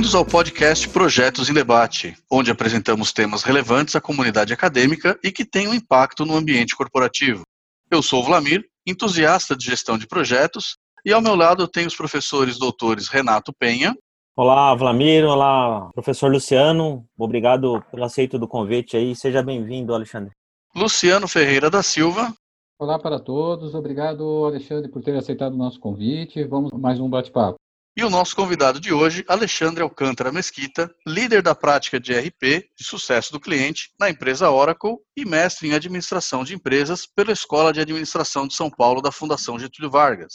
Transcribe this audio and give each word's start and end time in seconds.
Bem-vindos 0.00 0.14
ao 0.14 0.24
podcast 0.24 0.88
Projetos 0.88 1.50
em 1.50 1.52
Debate, 1.52 2.16
onde 2.32 2.50
apresentamos 2.50 3.12
temas 3.12 3.42
relevantes 3.42 3.94
à 3.94 4.00
comunidade 4.00 4.50
acadêmica 4.50 5.20
e 5.22 5.30
que 5.30 5.44
têm 5.44 5.68
um 5.68 5.74
impacto 5.74 6.24
no 6.24 6.34
ambiente 6.34 6.74
corporativo. 6.74 7.42
Eu 7.90 8.02
sou 8.02 8.22
o 8.22 8.24
Vlamir, 8.24 8.64
entusiasta 8.86 9.54
de 9.54 9.66
gestão 9.66 9.98
de 9.98 10.06
projetos, 10.06 10.78
e 11.04 11.12
ao 11.12 11.20
meu 11.20 11.34
lado 11.34 11.62
eu 11.62 11.68
tenho 11.68 11.86
os 11.86 11.94
professores 11.94 12.58
doutores 12.58 13.08
Renato 13.08 13.52
Penha. 13.52 13.94
Olá, 14.34 14.74
Vlamir. 14.74 15.22
Olá, 15.26 15.90
professor 15.92 16.32
Luciano. 16.32 17.04
Obrigado 17.18 17.84
pelo 17.90 18.04
aceito 18.04 18.38
do 18.38 18.48
convite 18.48 18.96
aí. 18.96 19.14
Seja 19.14 19.42
bem-vindo, 19.42 19.92
Alexandre. 19.92 20.30
Luciano 20.74 21.28
Ferreira 21.28 21.68
da 21.68 21.82
Silva. 21.82 22.32
Olá 22.78 22.98
para 22.98 23.20
todos. 23.20 23.74
Obrigado, 23.74 24.46
Alexandre, 24.46 24.90
por 24.90 25.02
ter 25.02 25.14
aceitado 25.14 25.52
o 25.52 25.58
nosso 25.58 25.78
convite. 25.78 26.42
Vamos 26.44 26.72
mais 26.72 26.98
um 26.98 27.10
bate-papo. 27.10 27.60
E 27.96 28.04
o 28.04 28.10
nosso 28.10 28.36
convidado 28.36 28.80
de 28.80 28.92
hoje, 28.92 29.24
Alexandre 29.26 29.82
Alcântara 29.82 30.30
Mesquita, 30.30 30.88
líder 31.04 31.42
da 31.42 31.56
prática 31.56 31.98
de 31.98 32.12
RP 32.12 32.70
de 32.78 32.84
sucesso 32.84 33.32
do 33.32 33.40
cliente 33.40 33.90
na 33.98 34.08
empresa 34.08 34.48
Oracle 34.48 34.96
e 35.16 35.24
mestre 35.24 35.68
em 35.68 35.74
administração 35.74 36.44
de 36.44 36.54
empresas 36.54 37.04
pela 37.04 37.32
Escola 37.32 37.72
de 37.72 37.80
Administração 37.80 38.46
de 38.46 38.54
São 38.54 38.70
Paulo 38.70 39.02
da 39.02 39.10
Fundação 39.10 39.58
Getúlio 39.58 39.90
Vargas. 39.90 40.34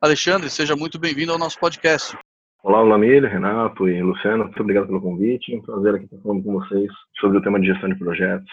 Alexandre, 0.00 0.48
seja 0.48 0.74
muito 0.74 0.98
bem-vindo 0.98 1.30
ao 1.30 1.38
nosso 1.38 1.58
podcast. 1.60 2.16
Olá, 2.62 2.80
Lamir, 2.80 3.22
Renato 3.22 3.86
e 3.86 4.02
Luciano, 4.02 4.44
muito 4.44 4.60
obrigado 4.62 4.86
pelo 4.86 5.02
convite. 5.02 5.52
É 5.52 5.58
um 5.58 5.62
prazer 5.62 5.96
aqui 5.96 6.04
estar 6.06 6.16
falando 6.22 6.42
com 6.42 6.52
vocês 6.54 6.90
sobre 7.20 7.36
o 7.36 7.42
tema 7.42 7.60
de 7.60 7.66
gestão 7.66 7.90
de 7.90 7.98
projetos. 7.98 8.50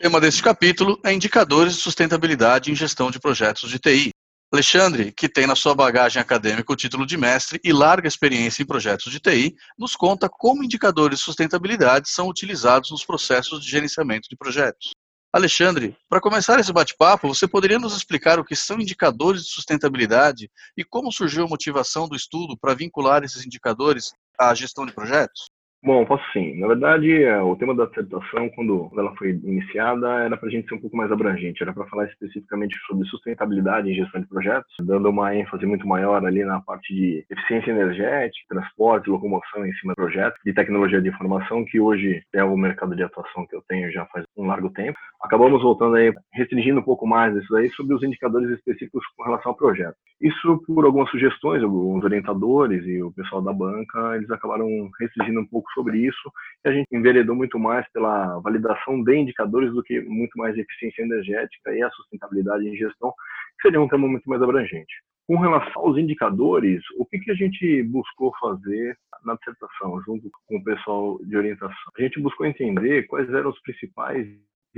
O 0.00 0.02
tema 0.02 0.18
deste 0.18 0.42
capítulo 0.42 0.98
é 1.04 1.12
indicadores 1.12 1.74
de 1.74 1.82
sustentabilidade 1.82 2.72
em 2.72 2.74
gestão 2.74 3.10
de 3.10 3.20
projetos 3.20 3.68
de 3.68 3.78
TI. 3.78 4.10
Alexandre, 4.52 5.12
que 5.12 5.30
tem 5.30 5.46
na 5.46 5.56
sua 5.56 5.74
bagagem 5.74 6.20
acadêmica 6.20 6.70
o 6.70 6.76
título 6.76 7.06
de 7.06 7.16
mestre 7.16 7.58
e 7.64 7.72
larga 7.72 8.06
experiência 8.06 8.62
em 8.62 8.66
projetos 8.66 9.10
de 9.10 9.18
TI, 9.18 9.56
nos 9.78 9.96
conta 9.96 10.28
como 10.28 10.62
indicadores 10.62 11.20
de 11.20 11.24
sustentabilidade 11.24 12.10
são 12.10 12.28
utilizados 12.28 12.90
nos 12.90 13.02
processos 13.02 13.64
de 13.64 13.70
gerenciamento 13.70 14.28
de 14.28 14.36
projetos. 14.36 14.90
Alexandre, 15.32 15.96
para 16.06 16.20
começar 16.20 16.60
esse 16.60 16.70
bate-papo, 16.70 17.28
você 17.28 17.48
poderia 17.48 17.78
nos 17.78 17.96
explicar 17.96 18.38
o 18.38 18.44
que 18.44 18.54
são 18.54 18.78
indicadores 18.78 19.44
de 19.44 19.48
sustentabilidade 19.48 20.50
e 20.76 20.84
como 20.84 21.10
surgiu 21.10 21.46
a 21.46 21.48
motivação 21.48 22.06
do 22.06 22.14
estudo 22.14 22.54
para 22.54 22.74
vincular 22.74 23.24
esses 23.24 23.46
indicadores 23.46 24.12
à 24.38 24.54
gestão 24.54 24.84
de 24.84 24.92
projetos? 24.92 25.46
Bom, 25.84 26.04
posso 26.04 26.22
sim. 26.32 26.60
Na 26.60 26.68
verdade, 26.68 27.24
é, 27.24 27.42
o 27.42 27.56
tema 27.56 27.74
da 27.74 27.86
dissertação, 27.86 28.48
quando 28.50 28.88
ela 28.96 29.12
foi 29.16 29.30
iniciada, 29.30 30.06
era 30.24 30.36
para 30.36 30.48
a 30.48 30.52
gente 30.52 30.68
ser 30.68 30.76
um 30.76 30.80
pouco 30.80 30.96
mais 30.96 31.10
abrangente, 31.10 31.60
era 31.60 31.72
para 31.72 31.86
falar 31.86 32.04
especificamente 32.06 32.78
sobre 32.86 33.04
sustentabilidade 33.08 33.90
em 33.90 33.94
gestão 33.94 34.20
de 34.20 34.28
projetos, 34.28 34.72
dando 34.80 35.10
uma 35.10 35.34
ênfase 35.34 35.66
muito 35.66 35.84
maior 35.84 36.24
ali 36.24 36.44
na 36.44 36.60
parte 36.60 36.94
de 36.94 37.26
eficiência 37.28 37.72
energética, 37.72 38.46
transporte, 38.48 39.10
locomoção 39.10 39.66
em 39.66 39.72
cima 39.74 39.92
de 39.92 39.96
projetos, 39.96 40.38
de 40.44 40.54
tecnologia 40.54 41.02
de 41.02 41.08
informação, 41.08 41.64
que 41.64 41.80
hoje 41.80 42.22
é 42.32 42.44
o 42.44 42.56
mercado 42.56 42.94
de 42.94 43.02
atuação 43.02 43.44
que 43.44 43.56
eu 43.56 43.62
tenho 43.66 43.90
já 43.90 44.06
faz 44.06 44.24
um 44.36 44.46
largo 44.46 44.70
tempo. 44.70 44.96
Acabamos 45.20 45.62
voltando 45.62 45.96
aí, 45.96 46.12
restringindo 46.32 46.78
um 46.78 46.84
pouco 46.84 47.08
mais 47.08 47.34
isso 47.34 47.56
aí 47.56 47.68
sobre 47.70 47.92
os 47.92 48.04
indicadores 48.04 48.48
específicos 48.50 49.04
com 49.16 49.24
relação 49.24 49.50
ao 49.50 49.58
projeto. 49.58 49.96
Isso 50.22 50.62
por 50.68 50.84
algumas 50.84 51.10
sugestões, 51.10 51.64
alguns 51.64 52.04
orientadores 52.04 52.86
e 52.86 53.02
o 53.02 53.12
pessoal 53.12 53.42
da 53.42 53.52
banca, 53.52 54.14
eles 54.14 54.30
acabaram 54.30 54.68
restringindo 55.00 55.40
um 55.40 55.46
pouco 55.46 55.68
sobre 55.72 55.98
isso 55.98 56.32
e 56.64 56.68
a 56.68 56.72
gente 56.72 56.86
enveredou 56.92 57.34
muito 57.34 57.58
mais 57.58 57.90
pela 57.90 58.38
validação 58.38 59.02
de 59.02 59.16
indicadores 59.16 59.72
do 59.72 59.82
que 59.82 60.00
muito 60.02 60.38
mais 60.38 60.56
eficiência 60.56 61.02
energética 61.02 61.74
e 61.74 61.82
a 61.82 61.90
sustentabilidade 61.90 62.68
em 62.68 62.76
gestão, 62.76 63.12
que 63.56 63.62
seria 63.62 63.80
um 63.80 63.88
tema 63.88 64.06
muito 64.06 64.30
mais 64.30 64.40
abrangente. 64.40 64.94
Com 65.26 65.38
relação 65.38 65.82
aos 65.82 65.98
indicadores, 65.98 66.82
o 66.98 67.04
que, 67.04 67.18
que 67.18 67.32
a 67.32 67.34
gente 67.34 67.82
buscou 67.82 68.32
fazer 68.38 68.96
na 69.24 69.34
dissertação, 69.34 70.00
junto 70.02 70.30
com 70.46 70.56
o 70.56 70.64
pessoal 70.64 71.18
de 71.24 71.36
orientação? 71.36 71.92
A 71.98 72.00
gente 72.00 72.20
buscou 72.20 72.46
entender 72.46 73.08
quais 73.08 73.28
eram 73.28 73.50
os 73.50 73.60
principais 73.62 74.28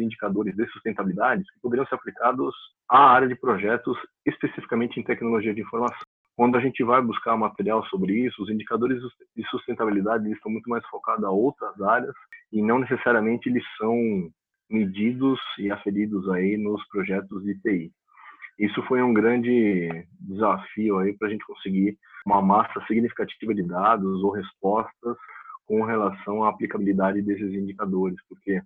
indicadores 0.03 0.55
de 0.57 0.67
sustentabilidade 0.69 1.43
que 1.43 1.61
poderiam 1.61 1.87
ser 1.87 1.95
aplicados 1.95 2.55
à 2.89 3.13
área 3.13 3.29
de 3.29 3.35
projetos, 3.35 3.97
especificamente 4.27 4.99
em 4.99 5.03
tecnologia 5.03 5.55
de 5.55 5.61
informação. 5.61 6.07
Quando 6.37 6.57
a 6.57 6.61
gente 6.61 6.83
vai 6.83 7.01
buscar 7.01 7.37
material 7.37 7.85
sobre 7.87 8.13
isso, 8.27 8.43
os 8.43 8.51
indicadores 8.51 9.01
de 9.37 9.47
sustentabilidade 9.49 10.31
estão 10.33 10.51
muito 10.51 10.69
mais 10.69 10.85
focados 10.87 11.25
a 11.25 11.31
outras 11.31 11.81
áreas 11.81 12.15
e 12.53 12.61
não 12.61 12.81
necessariamente 12.81 13.49
eles 13.49 13.65
são 13.79 13.97
medidos 14.69 15.39
e 15.59 15.71
aferidos 15.71 16.29
aí 16.31 16.57
nos 16.57 16.85
projetos 16.89 17.43
de 17.45 17.55
TI. 17.61 17.93
Isso 18.59 18.83
foi 18.85 19.03
um 19.03 19.13
grande 19.13 20.07
desafio 20.21 20.99
aí 20.99 21.17
para 21.17 21.29
a 21.29 21.31
gente 21.31 21.45
conseguir 21.45 21.97
uma 22.27 22.41
massa 22.41 22.81
significativa 22.87 23.55
de 23.55 23.63
dados 23.63 24.23
ou 24.23 24.31
respostas 24.31 25.17
com 25.67 25.83
relação 25.83 26.45
à 26.45 26.51
aplicabilidade 26.51 27.23
desses 27.23 27.53
indicadores, 27.53 28.17
porque 28.29 28.61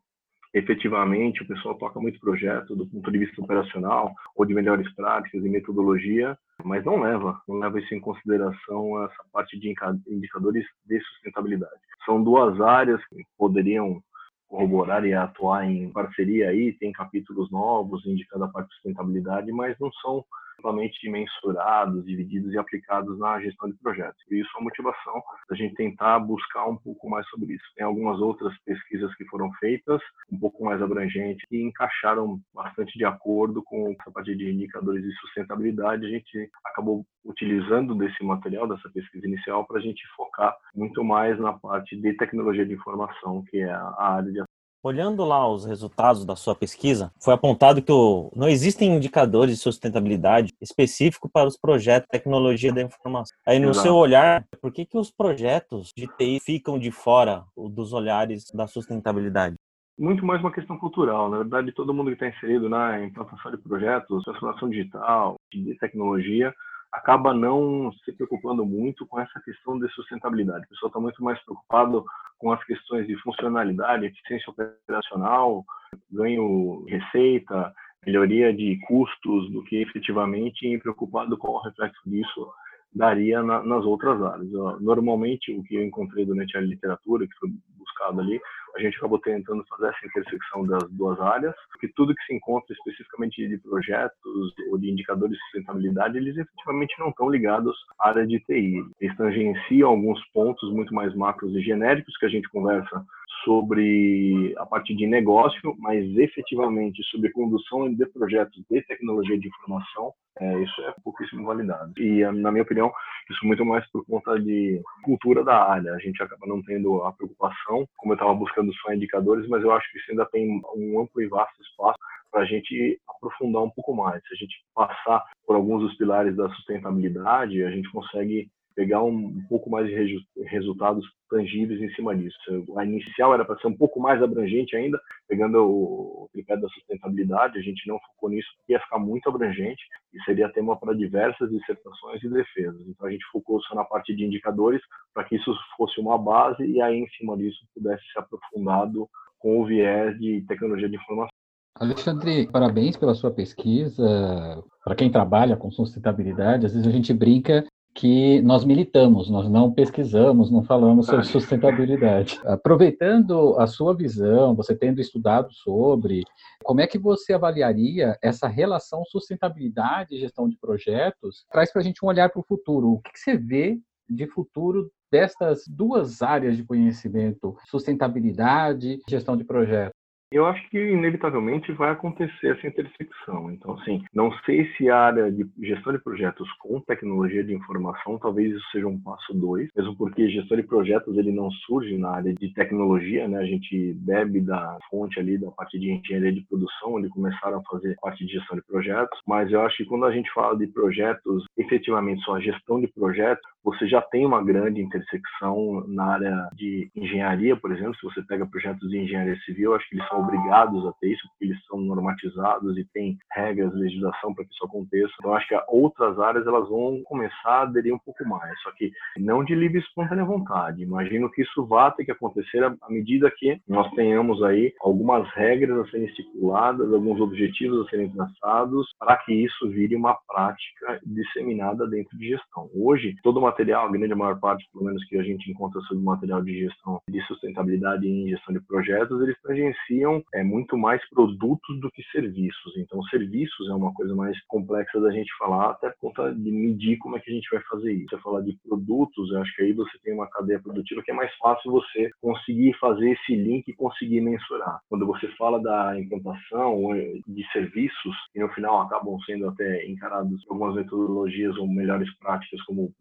efetivamente 0.88 1.42
o 1.42 1.46
pessoal 1.46 1.74
toca 1.76 2.00
muito 2.00 2.18
projeto 2.18 2.74
do 2.74 2.86
ponto 2.86 3.10
de 3.10 3.18
vista 3.18 3.40
operacional 3.40 4.14
ou 4.34 4.44
de 4.44 4.54
melhores 4.54 4.90
práticas 4.94 5.44
e 5.44 5.48
metodologia, 5.48 6.36
mas 6.64 6.84
não 6.84 7.00
leva, 7.00 7.40
não 7.46 7.58
leva 7.58 7.78
isso 7.78 7.94
em 7.94 8.00
consideração 8.00 9.04
essa 9.04 9.22
parte 9.32 9.58
de 9.58 9.74
indicadores 10.08 10.64
de 10.86 11.00
sustentabilidade. 11.00 11.80
São 12.04 12.22
duas 12.22 12.60
áreas 12.60 13.04
que 13.06 13.22
poderiam 13.36 14.02
corroborar 14.48 15.04
e 15.04 15.12
atuar 15.12 15.66
em 15.66 15.90
parceria 15.90 16.48
aí, 16.48 16.72
tem 16.72 16.90
capítulos 16.90 17.50
novos 17.50 18.04
indicando 18.06 18.44
a 18.44 18.48
parte 18.48 18.68
de 18.68 18.74
sustentabilidade, 18.76 19.52
mas 19.52 19.76
não 19.78 19.92
são 20.00 20.24
totalmente 20.58 21.08
mensurados, 21.08 22.04
divididos 22.04 22.52
e 22.52 22.58
aplicados 22.58 23.18
na 23.18 23.40
gestão 23.40 23.70
de 23.70 23.76
projetos. 23.78 24.20
E 24.30 24.40
isso 24.40 24.50
é 24.56 24.60
a 24.60 24.64
motivação 24.64 25.22
da 25.48 25.56
gente 25.56 25.74
tentar 25.74 26.18
buscar 26.18 26.66
um 26.66 26.76
pouco 26.76 27.08
mais 27.08 27.26
sobre 27.28 27.54
isso. 27.54 27.64
Tem 27.76 27.86
algumas 27.86 28.20
outras 28.20 28.52
pesquisas 28.64 29.14
que 29.16 29.24
foram 29.26 29.50
feitas, 29.54 30.00
um 30.30 30.38
pouco 30.38 30.64
mais 30.64 30.82
abrangentes, 30.82 31.46
e 31.50 31.62
encaixaram 31.62 32.40
bastante 32.52 32.98
de 32.98 33.04
acordo 33.04 33.62
com 33.62 33.94
essa 33.98 34.10
parte 34.10 34.34
de 34.34 34.50
indicadores 34.50 35.02
de 35.02 35.12
sustentabilidade. 35.20 36.04
A 36.04 36.10
gente 36.10 36.50
acabou 36.64 37.06
utilizando 37.24 37.94
desse 37.94 38.22
material, 38.24 38.66
dessa 38.66 38.88
pesquisa 38.90 39.26
inicial, 39.26 39.66
para 39.66 39.78
a 39.78 39.82
gente 39.82 40.02
focar 40.16 40.56
muito 40.74 41.04
mais 41.04 41.38
na 41.38 41.52
parte 41.52 41.96
de 41.96 42.14
tecnologia 42.14 42.66
de 42.66 42.74
informação, 42.74 43.44
que 43.48 43.58
é 43.58 43.70
a 43.70 44.14
área 44.16 44.32
de 44.32 44.40
Olhando 44.88 45.22
lá 45.22 45.46
os 45.46 45.66
resultados 45.66 46.24
da 46.24 46.34
sua 46.34 46.54
pesquisa, 46.54 47.12
foi 47.22 47.34
apontado 47.34 47.82
que 47.82 47.92
o, 47.92 48.32
não 48.34 48.48
existem 48.48 48.88
indicadores 48.88 49.54
de 49.54 49.60
sustentabilidade 49.60 50.54
específico 50.62 51.28
para 51.28 51.46
os 51.46 51.58
projetos 51.58 52.06
de 52.10 52.18
tecnologia 52.18 52.72
da 52.72 52.80
informação. 52.80 53.36
Aí, 53.46 53.58
no 53.58 53.68
Exato. 53.68 53.82
seu 53.82 53.94
olhar, 53.94 54.46
por 54.62 54.72
que, 54.72 54.86
que 54.86 54.96
os 54.96 55.10
projetos 55.10 55.92
de 55.94 56.06
TI 56.06 56.40
ficam 56.40 56.78
de 56.78 56.90
fora 56.90 57.44
dos 57.54 57.92
olhares 57.92 58.50
da 58.54 58.66
sustentabilidade? 58.66 59.56
muito 59.98 60.24
mais 60.24 60.40
uma 60.40 60.52
questão 60.52 60.78
cultural. 60.78 61.28
Na 61.28 61.38
verdade, 61.38 61.72
todo 61.72 61.92
mundo 61.92 62.06
que 62.06 62.12
está 62.12 62.28
inserido 62.28 62.68
na 62.68 63.04
implantação 63.04 63.50
de 63.50 63.58
projetos, 63.58 64.22
transformação 64.22 64.70
digital, 64.70 65.34
de 65.52 65.74
tecnologia, 65.74 66.54
acaba 66.92 67.34
não 67.34 67.92
se 68.04 68.12
preocupando 68.12 68.64
muito 68.64 69.06
com 69.06 69.20
essa 69.20 69.40
questão 69.40 69.78
de 69.78 69.88
sustentabilidade. 69.90 70.64
O 70.64 70.68
pessoal 70.68 70.88
está 70.88 71.00
muito 71.00 71.22
mais 71.22 71.38
preocupado 71.44 72.04
com 72.38 72.52
as 72.52 72.62
questões 72.64 73.06
de 73.06 73.16
funcionalidade, 73.22 74.06
eficiência 74.06 74.50
operacional, 74.50 75.64
ganho 76.10 76.84
receita, 76.86 77.72
melhoria 78.06 78.52
de 78.54 78.78
custos, 78.86 79.50
do 79.50 79.62
que 79.64 79.82
efetivamente 79.82 80.78
preocupado 80.78 81.36
com 81.36 81.48
o 81.48 81.62
reflexo 81.62 82.00
disso 82.06 82.48
daria 82.94 83.42
na, 83.42 83.62
nas 83.62 83.84
outras 83.84 84.20
áreas. 84.22 84.50
Normalmente, 84.80 85.52
o 85.52 85.62
que 85.62 85.74
eu 85.74 85.84
encontrei 85.84 86.24
durante 86.24 86.56
a 86.56 86.60
literatura, 86.60 87.26
que 87.26 87.38
foi 87.38 87.50
buscado 87.76 88.20
ali, 88.20 88.40
a 88.78 88.82
gente 88.82 88.96
acabou 88.96 89.18
tentando 89.18 89.64
fazer 89.68 89.88
essa 89.88 90.06
intersecção 90.06 90.66
das 90.66 90.88
duas 90.90 91.18
áreas, 91.20 91.54
porque 91.70 91.88
tudo 91.96 92.14
que 92.14 92.24
se 92.24 92.34
encontra 92.34 92.72
especificamente 92.72 93.46
de 93.46 93.58
projetos 93.58 94.54
ou 94.70 94.78
de 94.78 94.90
indicadores 94.90 95.36
de 95.36 95.42
sustentabilidade, 95.44 96.16
eles 96.16 96.36
efetivamente 96.36 96.94
não 96.98 97.08
estão 97.08 97.28
ligados 97.28 97.76
à 97.98 98.10
área 98.10 98.26
de 98.26 98.38
TI. 98.40 98.84
Eles 99.00 99.16
tangenciam 99.16 99.90
alguns 99.90 100.24
pontos 100.32 100.72
muito 100.72 100.94
mais 100.94 101.14
macros 101.14 101.54
e 101.54 101.60
genéricos 101.60 102.16
que 102.16 102.26
a 102.26 102.28
gente 102.28 102.48
conversa 102.48 103.04
sobre 103.44 104.54
a 104.58 104.66
parte 104.66 104.94
de 104.94 105.06
negócio, 105.06 105.74
mas 105.78 106.04
efetivamente 106.16 107.02
sobre 107.04 107.30
condução 107.30 107.92
de 107.92 108.06
projetos 108.06 108.62
de 108.70 108.82
tecnologia 108.82 109.38
de 109.38 109.48
informação, 109.48 110.12
é, 110.40 110.62
isso 110.62 110.80
é 110.82 110.94
pouquíssimo 111.02 111.44
validado. 111.44 111.92
E, 111.98 112.24
na 112.32 112.50
minha 112.50 112.62
opinião, 112.62 112.92
isso 113.30 113.46
muito 113.46 113.64
mais 113.64 113.88
por 113.90 114.04
conta 114.06 114.38
de 114.38 114.80
cultura 115.02 115.42
da 115.44 115.70
área. 115.70 115.92
A 115.92 115.98
gente 115.98 116.22
acaba 116.22 116.46
não 116.46 116.62
tendo 116.62 117.02
a 117.02 117.12
preocupação, 117.12 117.86
como 117.96 118.12
eu 118.12 118.16
estava 118.16 118.34
buscando 118.34 118.72
só 118.74 118.92
indicadores, 118.92 119.48
mas 119.48 119.62
eu 119.62 119.72
acho 119.72 119.90
que 119.90 119.98
isso 119.98 120.10
ainda 120.10 120.26
tem 120.26 120.60
um 120.76 121.00
amplo 121.00 121.20
e 121.20 121.26
vasto 121.26 121.60
espaço 121.62 121.98
para 122.30 122.42
a 122.42 122.44
gente 122.44 123.00
aprofundar 123.08 123.62
um 123.62 123.70
pouco 123.70 123.94
mais. 123.94 124.22
Se 124.26 124.34
a 124.34 124.36
gente 124.36 124.54
passar 124.74 125.24
por 125.46 125.56
alguns 125.56 125.82
dos 125.82 125.96
pilares 125.96 126.36
da 126.36 126.48
sustentabilidade, 126.50 127.64
a 127.64 127.70
gente 127.70 127.90
consegue 127.90 128.48
pegar 128.78 129.02
um, 129.02 129.10
um 129.10 129.44
pouco 129.48 129.68
mais 129.68 129.88
de 129.88 130.24
resultados 130.44 131.04
tangíveis 131.28 131.82
em 131.82 131.92
cima 131.96 132.14
disso. 132.14 132.38
A 132.76 132.84
inicial 132.84 133.34
era 133.34 133.44
para 133.44 133.58
ser 133.58 133.66
um 133.66 133.76
pouco 133.76 133.98
mais 133.98 134.22
abrangente 134.22 134.76
ainda, 134.76 135.00
pegando 135.26 135.58
o 135.58 136.28
tripé 136.32 136.56
da 136.56 136.68
sustentabilidade, 136.68 137.58
a 137.58 137.60
gente 137.60 137.88
não 137.88 137.98
focou 137.98 138.30
nisso 138.30 138.46
porque 138.56 138.74
ia 138.74 138.80
ficar 138.80 139.00
muito 139.00 139.28
abrangente 139.28 139.82
e 140.14 140.22
seria 140.22 140.48
tema 140.52 140.78
para 140.78 140.94
diversas 140.94 141.50
dissertações 141.50 142.22
e 142.22 142.28
defesas. 142.28 142.80
Então 142.86 143.08
a 143.08 143.10
gente 143.10 143.24
focou 143.32 143.60
só 143.62 143.74
na 143.74 143.82
parte 143.82 144.14
de 144.14 144.24
indicadores 144.24 144.80
para 145.12 145.24
que 145.24 145.34
isso 145.34 145.52
fosse 145.76 146.00
uma 146.00 146.16
base 146.16 146.64
e 146.64 146.80
aí 146.80 147.00
em 147.00 147.08
cima 147.18 147.36
disso 147.36 147.58
pudesse 147.74 148.04
ser 148.12 148.20
aprofundado 148.20 149.08
com 149.40 149.60
o 149.60 149.66
viés 149.66 150.16
de 150.20 150.44
tecnologia 150.46 150.88
de 150.88 150.94
informação. 150.94 151.30
Alexandre, 151.74 152.48
parabéns 152.50 152.96
pela 152.96 153.14
sua 153.14 153.32
pesquisa. 153.32 154.62
Para 154.84 154.94
quem 154.94 155.10
trabalha 155.10 155.56
com 155.56 155.68
sustentabilidade, 155.68 156.66
às 156.66 156.74
vezes 156.74 156.86
a 156.86 156.92
gente 156.92 157.12
brinca 157.12 157.64
que 157.94 158.40
nós 158.42 158.64
militamos, 158.64 159.28
nós 159.28 159.48
não 159.48 159.72
pesquisamos, 159.72 160.50
não 160.50 160.62
falamos 160.62 161.06
sobre 161.06 161.24
sustentabilidade. 161.24 162.40
Aproveitando 162.46 163.58
a 163.58 163.66
sua 163.66 163.94
visão, 163.94 164.54
você 164.54 164.74
tendo 164.74 165.00
estudado 165.00 165.52
sobre, 165.52 166.22
como 166.62 166.80
é 166.80 166.86
que 166.86 166.98
você 166.98 167.32
avaliaria 167.32 168.16
essa 168.22 168.46
relação 168.46 169.04
sustentabilidade 169.04 170.14
e 170.14 170.20
gestão 170.20 170.48
de 170.48 170.56
projetos? 170.56 171.44
Traz 171.50 171.72
para 171.72 171.82
a 171.82 171.84
gente 171.84 172.04
um 172.04 172.08
olhar 172.08 172.30
para 172.30 172.40
o 172.40 172.46
futuro. 172.46 172.92
O 172.92 173.00
que, 173.00 173.12
que 173.12 173.18
você 173.18 173.36
vê 173.36 173.80
de 174.08 174.26
futuro 174.26 174.90
destas 175.10 175.64
duas 175.66 176.22
áreas 176.22 176.56
de 176.56 176.64
conhecimento, 176.64 177.56
sustentabilidade 177.66 179.00
e 179.06 179.10
gestão 179.10 179.36
de 179.36 179.44
projetos? 179.44 179.97
Eu 180.30 180.44
acho 180.44 180.68
que 180.68 180.78
inevitavelmente 180.78 181.72
vai 181.72 181.90
acontecer 181.90 182.48
essa 182.48 182.66
intersecção. 182.66 183.50
Então, 183.50 183.74
assim, 183.74 184.04
não 184.14 184.30
sei 184.44 184.70
se 184.76 184.90
a 184.90 184.98
área 184.98 185.32
de 185.32 185.46
gestão 185.62 185.92
de 185.92 185.98
projetos 185.98 186.50
com 186.58 186.80
tecnologia 186.80 187.42
de 187.42 187.54
informação, 187.54 188.18
talvez 188.18 188.54
isso 188.54 188.70
seja 188.70 188.86
um 188.86 189.00
passo 189.00 189.32
dois, 189.32 189.70
mesmo 189.74 189.96
porque 189.96 190.28
gestão 190.28 190.56
de 190.56 190.64
projetos 190.64 191.16
ele 191.16 191.32
não 191.32 191.50
surge 191.50 191.96
na 191.96 192.10
área 192.10 192.34
de 192.34 192.52
tecnologia, 192.52 193.26
né? 193.26 193.38
A 193.38 193.46
gente 193.46 193.94
bebe 193.94 194.40
da 194.42 194.78
fonte 194.90 195.18
ali 195.18 195.38
da 195.38 195.50
parte 195.50 195.78
de 195.78 195.90
engenharia 195.90 196.32
de 196.32 196.44
produção, 196.46 196.94
onde 196.94 197.08
começaram 197.08 197.58
a 197.58 197.70
fazer 197.70 197.96
parte 198.00 198.26
de 198.26 198.32
gestão 198.32 198.56
de 198.56 198.64
projetos. 198.64 199.18
Mas 199.26 199.50
eu 199.50 199.62
acho 199.62 199.78
que 199.78 199.86
quando 199.86 200.04
a 200.04 200.12
gente 200.12 200.30
fala 200.34 200.58
de 200.58 200.66
projetos, 200.66 201.44
efetivamente 201.56 202.22
só 202.22 202.36
a 202.36 202.40
gestão 202.40 202.78
de 202.80 202.88
projetos, 202.88 203.48
você 203.64 203.86
já 203.86 204.00
tem 204.00 204.24
uma 204.24 204.42
grande 204.42 204.80
intersecção 204.80 205.84
na 205.88 206.04
área 206.14 206.48
de 206.54 206.90
engenharia, 206.94 207.56
por 207.56 207.72
exemplo, 207.72 207.94
se 207.96 208.04
você 208.04 208.22
pega 208.22 208.46
projetos 208.46 208.88
de 208.88 208.98
engenharia 208.98 209.36
civil, 209.40 209.74
acho 209.74 209.88
que 209.88 209.96
eles 209.96 210.08
são 210.08 210.20
obrigados 210.20 210.86
a 210.86 210.92
ter 211.00 211.12
isso, 211.12 211.28
porque 211.28 211.44
eles 211.44 211.66
são 211.66 211.80
normatizados 211.80 212.76
e 212.78 212.84
tem 212.92 213.18
regras, 213.32 213.74
legislação 213.74 214.34
para 214.34 214.44
que 214.44 214.52
isso 214.52 214.64
aconteça. 214.64 215.12
Então, 215.18 215.34
acho 215.34 215.48
que 215.48 215.58
outras 215.68 216.18
áreas 216.18 216.46
elas 216.46 216.68
vão 216.68 217.02
começar 217.04 217.50
a 217.50 217.62
aderir 217.62 217.94
um 217.94 217.98
pouco 217.98 218.24
mais, 218.26 218.58
só 218.62 218.70
que 218.72 218.90
não 219.16 219.44
de 219.44 219.54
livre 219.54 219.78
e 219.78 219.80
espontânea 219.80 220.24
vontade. 220.24 220.82
Imagino 220.82 221.30
que 221.30 221.42
isso 221.42 221.66
vá 221.66 221.90
ter 221.90 222.04
que 222.04 222.12
acontecer 222.12 222.64
à 222.64 222.74
medida 222.88 223.30
que 223.36 223.60
nós 223.68 223.90
tenhamos 223.92 224.42
aí 224.42 224.72
algumas 224.80 225.28
regras 225.34 225.78
a 225.78 225.90
serem 225.90 226.06
estipuladas, 226.06 226.92
alguns 226.92 227.20
objetivos 227.20 227.86
a 227.86 227.90
serem 227.90 228.10
traçados, 228.10 228.86
para 228.98 229.16
que 229.18 229.32
isso 229.32 229.68
vire 229.70 229.96
uma 229.96 230.16
prática 230.26 231.00
disseminada 231.04 231.86
dentro 231.86 232.16
de 232.18 232.28
gestão. 232.28 232.68
Hoje, 232.74 233.14
todo 233.22 233.40
material, 233.48 233.86
a 233.86 233.90
grande 233.90 234.14
maior 234.14 234.38
parte, 234.38 234.68
pelo 234.72 234.84
menos 234.84 235.04
que 235.06 235.18
a 235.18 235.22
gente 235.22 235.50
encontra 235.50 235.80
sobre 235.82 236.02
material 236.02 236.42
de 236.42 236.58
gestão 236.58 237.00
de 237.08 237.20
sustentabilidade 237.26 238.06
e 238.06 238.30
gestão 238.30 238.54
de 238.54 238.60
projetos, 238.60 239.20
eles 239.22 239.36
tangenciam 239.42 240.22
é 240.34 240.42
muito 240.42 240.76
mais 240.76 241.00
produtos 241.10 241.80
do 241.80 241.90
que 241.90 242.02
serviços. 242.10 242.76
Então, 242.76 243.02
serviços 243.04 243.68
é 243.68 243.74
uma 243.74 243.92
coisa 243.94 244.14
mais 244.14 244.38
complexa 244.46 245.00
da 245.00 245.10
gente 245.10 245.30
falar, 245.38 245.70
até 245.70 245.90
por 245.90 246.08
conta 246.08 246.34
de 246.34 246.50
medir 246.50 246.98
como 246.98 247.16
é 247.16 247.20
que 247.20 247.30
a 247.30 247.34
gente 247.34 247.48
vai 247.50 247.62
fazer 247.70 247.92
isso. 247.92 248.08
Você 248.10 248.22
falar 248.22 248.42
de 248.42 248.56
produtos, 248.66 249.30
eu 249.30 249.40
acho 249.40 249.54
que 249.54 249.62
aí 249.62 249.72
você 249.72 249.98
tem 250.02 250.14
uma 250.14 250.28
cadeia 250.28 250.60
produtiva 250.60 251.02
que 251.02 251.10
é 251.10 251.14
mais 251.14 251.34
fácil 251.36 251.70
você 251.70 252.10
conseguir 252.20 252.74
fazer 252.78 253.10
esse 253.10 253.34
link 253.34 253.66
e 253.68 253.74
conseguir 253.74 254.20
mensurar. 254.20 254.80
Quando 254.88 255.06
você 255.06 255.28
fala 255.36 255.60
da 255.60 255.98
implantação 255.98 256.78
de 257.26 257.52
serviços, 257.52 258.16
e 258.34 258.40
no 258.40 258.48
final 258.50 258.80
acabam 258.80 259.18
sendo 259.20 259.48
até 259.48 259.86
encarados 259.86 260.44
algumas 260.48 260.74
metodologias 260.74 261.56
ou 261.56 261.66
melhores 261.66 262.08
práticas 262.18 262.60
como 262.62 262.92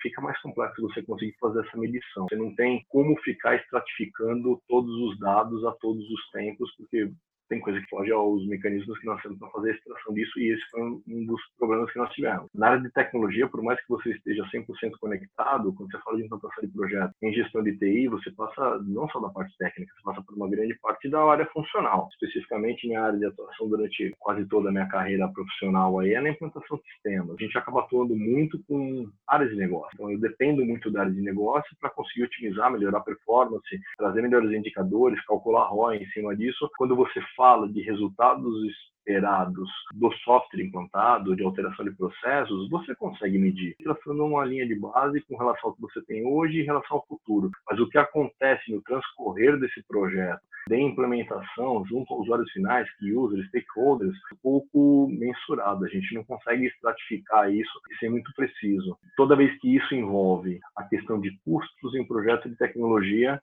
fica 0.00 0.20
mais 0.20 0.40
complexo 0.40 0.82
você 0.82 1.02
conseguir 1.02 1.36
fazer 1.40 1.66
essa 1.66 1.76
medição. 1.76 2.26
Você 2.28 2.36
não 2.36 2.54
tem 2.54 2.84
como 2.88 3.16
ficar 3.20 3.56
estratificando 3.56 4.60
todos 4.68 4.90
os 4.90 5.18
dados 5.18 5.64
a 5.64 5.72
todos 5.72 6.08
os 6.08 6.30
tempos 6.30 6.74
porque 6.76 7.10
tem 7.50 7.60
coisa 7.60 7.80
que 7.80 7.88
foge 7.88 8.12
aos 8.12 8.46
mecanismos 8.46 8.98
que 9.00 9.06
nós 9.06 9.20
temos 9.20 9.38
para 9.38 9.50
fazer 9.50 9.72
a 9.72 9.74
extração 9.74 10.14
disso 10.14 10.38
e 10.38 10.54
esse 10.54 10.70
foi 10.70 10.80
um 10.82 11.26
dos 11.26 11.40
problemas 11.58 11.92
que 11.92 11.98
nós 11.98 12.10
tivemos. 12.12 12.48
Na 12.54 12.68
área 12.68 12.80
de 12.80 12.90
tecnologia, 12.92 13.48
por 13.48 13.60
mais 13.60 13.78
que 13.80 13.88
você 13.88 14.10
esteja 14.12 14.44
100% 14.44 14.92
conectado, 15.00 15.74
quando 15.74 15.90
você 15.90 15.98
fala 15.98 16.16
de 16.16 16.24
implantação 16.24 16.62
de 16.62 16.72
projeto 16.72 17.12
em 17.20 17.32
gestão 17.34 17.62
de 17.62 17.76
TI, 17.76 18.06
você 18.06 18.30
passa 18.30 18.78
não 18.84 19.08
só 19.08 19.18
da 19.18 19.28
parte 19.30 19.54
técnica, 19.58 19.92
você 19.96 20.02
passa 20.04 20.22
por 20.22 20.36
uma 20.36 20.48
grande 20.48 20.78
parte 20.80 21.08
da 21.08 21.22
área 21.24 21.44
funcional. 21.46 22.08
Especificamente 22.12 22.86
minha 22.86 23.02
área 23.02 23.18
de 23.18 23.26
atuação 23.26 23.68
durante 23.68 24.14
quase 24.20 24.46
toda 24.46 24.68
a 24.68 24.72
minha 24.72 24.88
carreira 24.88 25.28
profissional 25.28 25.98
aí 25.98 26.14
é 26.14 26.20
na 26.20 26.30
implantação 26.30 26.76
de 26.76 26.84
sistemas. 26.92 27.36
A 27.36 27.42
gente 27.42 27.58
acaba 27.58 27.80
atuando 27.80 28.14
muito 28.14 28.62
com 28.68 29.10
áreas 29.26 29.50
de 29.50 29.56
negócio. 29.56 29.90
Então 29.94 30.10
eu 30.10 30.20
dependo 30.20 30.64
muito 30.64 30.88
da 30.88 31.00
área 31.00 31.12
de 31.12 31.20
negócio 31.20 31.76
para 31.80 31.90
conseguir 31.90 32.24
otimizar, 32.24 32.70
melhorar 32.70 32.98
a 32.98 33.02
performance, 33.02 33.80
trazer 33.98 34.22
melhores 34.22 34.52
indicadores, 34.52 35.20
calcular 35.24 35.64
ROI 35.64 35.96
em 35.96 36.06
cima 36.10 36.36
disso. 36.36 36.70
Quando 36.78 36.94
você 36.94 37.20
fala 37.40 37.66
de 37.66 37.80
resultados 37.80 38.54
esperados 39.00 39.66
do 39.94 40.12
software 40.18 40.62
implantado, 40.62 41.34
de 41.34 41.42
alteração 41.42 41.86
de 41.86 41.92
processos, 41.92 42.68
você 42.68 42.94
consegue 42.94 43.38
medir, 43.38 43.74
traçando 43.82 44.26
uma 44.26 44.44
linha 44.44 44.66
de 44.66 44.74
base 44.74 45.22
com 45.22 45.38
relação 45.38 45.70
ao 45.70 45.74
que 45.74 45.80
você 45.80 46.02
tem 46.02 46.22
hoje 46.26 46.58
e 46.58 46.60
em 46.60 46.66
relação 46.66 46.98
ao 46.98 47.06
futuro. 47.06 47.50
Mas 47.66 47.80
o 47.80 47.88
que 47.88 47.96
acontece 47.96 48.70
no 48.70 48.82
transcorrer 48.82 49.58
desse 49.58 49.82
projeto, 49.88 50.42
de 50.70 50.80
implementação 50.80 51.84
junto 51.84 52.14
aos 52.14 52.22
usuários 52.22 52.50
finais, 52.52 52.88
que 52.96 53.12
users, 53.12 53.44
stakeholders, 53.48 54.14
é 54.14 54.34
um 54.34 54.38
pouco 54.40 55.08
mensurado. 55.10 55.84
A 55.84 55.88
gente 55.88 56.14
não 56.14 56.22
consegue 56.22 56.66
estratificar 56.66 57.52
isso 57.52 57.72
e 57.90 57.96
ser 57.96 58.08
muito 58.08 58.32
preciso. 58.36 58.96
Toda 59.16 59.34
vez 59.34 59.52
que 59.58 59.76
isso 59.76 59.92
envolve 59.92 60.60
a 60.76 60.84
questão 60.84 61.20
de 61.20 61.36
custos 61.44 61.94
em 61.96 62.06
projeto 62.06 62.48
de 62.48 62.56
tecnologia, 62.56 63.40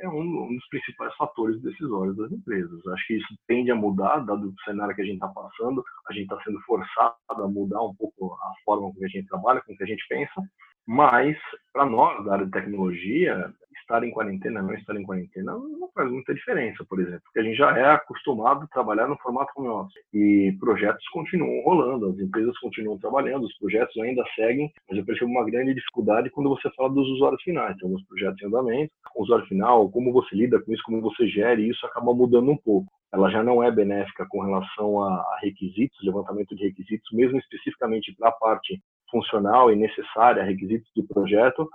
é 0.00 0.08
um, 0.08 0.44
um 0.44 0.54
dos 0.54 0.68
principais 0.68 1.12
fatores 1.16 1.60
decisórios 1.62 2.16
das 2.16 2.30
empresas. 2.30 2.86
Acho 2.86 3.06
que 3.08 3.14
isso 3.14 3.38
tende 3.48 3.72
a 3.72 3.74
mudar, 3.74 4.20
dado 4.20 4.48
o 4.48 4.62
cenário 4.64 4.94
que 4.94 5.02
a 5.02 5.04
gente 5.04 5.14
está 5.14 5.28
passando. 5.28 5.82
A 6.08 6.12
gente 6.12 6.22
está 6.22 6.40
sendo 6.44 6.60
forçado 6.60 7.16
a 7.28 7.48
mudar 7.48 7.82
um 7.82 7.94
pouco 7.96 8.34
a 8.34 8.52
forma 8.64 8.92
como 8.92 9.04
a 9.04 9.08
gente 9.08 9.26
trabalha, 9.26 9.60
como 9.62 9.76
que 9.76 9.82
a 9.82 9.88
gente 9.88 10.06
pensa. 10.08 10.40
Mas, 10.86 11.36
para 11.72 11.84
nós, 11.84 12.24
da 12.24 12.34
área 12.34 12.46
de 12.46 12.52
tecnologia, 12.52 13.52
estar 13.88 14.04
em 14.04 14.10
quarentena, 14.10 14.62
não 14.62 14.74
estar 14.74 14.94
em 14.94 15.02
quarentena, 15.02 15.52
não 15.52 15.88
faz 15.94 16.10
muita 16.10 16.34
diferença, 16.34 16.84
por 16.84 17.00
exemplo, 17.00 17.22
porque 17.24 17.40
a 17.40 17.42
gente 17.42 17.56
já 17.56 17.76
é 17.76 17.86
acostumado 17.86 18.64
a 18.64 18.68
trabalhar 18.68 19.08
no 19.08 19.16
formato 19.16 19.50
home 19.56 19.68
office. 19.68 19.94
E 20.12 20.54
projetos 20.60 21.02
continuam 21.08 21.62
rolando, 21.64 22.10
as 22.10 22.18
empresas 22.18 22.56
continuam 22.58 22.98
trabalhando, 22.98 23.44
os 23.44 23.58
projetos 23.58 23.96
ainda 23.98 24.22
seguem, 24.34 24.70
mas 24.88 24.98
eu 24.98 25.04
percebo 25.04 25.30
uma 25.30 25.44
grande 25.44 25.74
dificuldade 25.74 26.30
quando 26.30 26.50
você 26.50 26.70
fala 26.76 26.90
dos 26.90 27.08
usuários 27.08 27.42
finais. 27.42 27.76
Tem 27.78 27.88
alguns 27.88 28.04
projetos 28.06 28.40
em 28.42 28.46
andamento, 28.46 28.92
o 29.16 29.22
usuário 29.22 29.46
final, 29.46 29.90
como 29.90 30.12
você 30.12 30.36
lida 30.36 30.60
com 30.60 30.72
isso, 30.72 30.82
como 30.84 31.00
você 31.00 31.26
gere 31.26 31.66
isso, 31.66 31.86
acaba 31.86 32.12
mudando 32.12 32.50
um 32.50 32.56
pouco 32.56 32.86
ela 33.10 33.30
já 33.30 33.42
não 33.42 33.62
é 33.62 33.70
benéfica 33.70 34.26
com 34.28 34.42
relação 34.42 35.02
a, 35.02 35.38
requisitos, 35.40 35.96
levantamento 36.02 36.54
de 36.54 36.64
requisitos, 36.64 37.10
mesmo 37.10 37.38
especificamente 37.38 38.14
para 38.14 38.28
a 38.28 38.32
parte 38.32 38.82
funcional 39.10 39.72
e 39.72 39.76
necessária, 39.76 40.44
requisitos 40.44 40.90
de 40.94 41.02
projeto, 41.02 41.66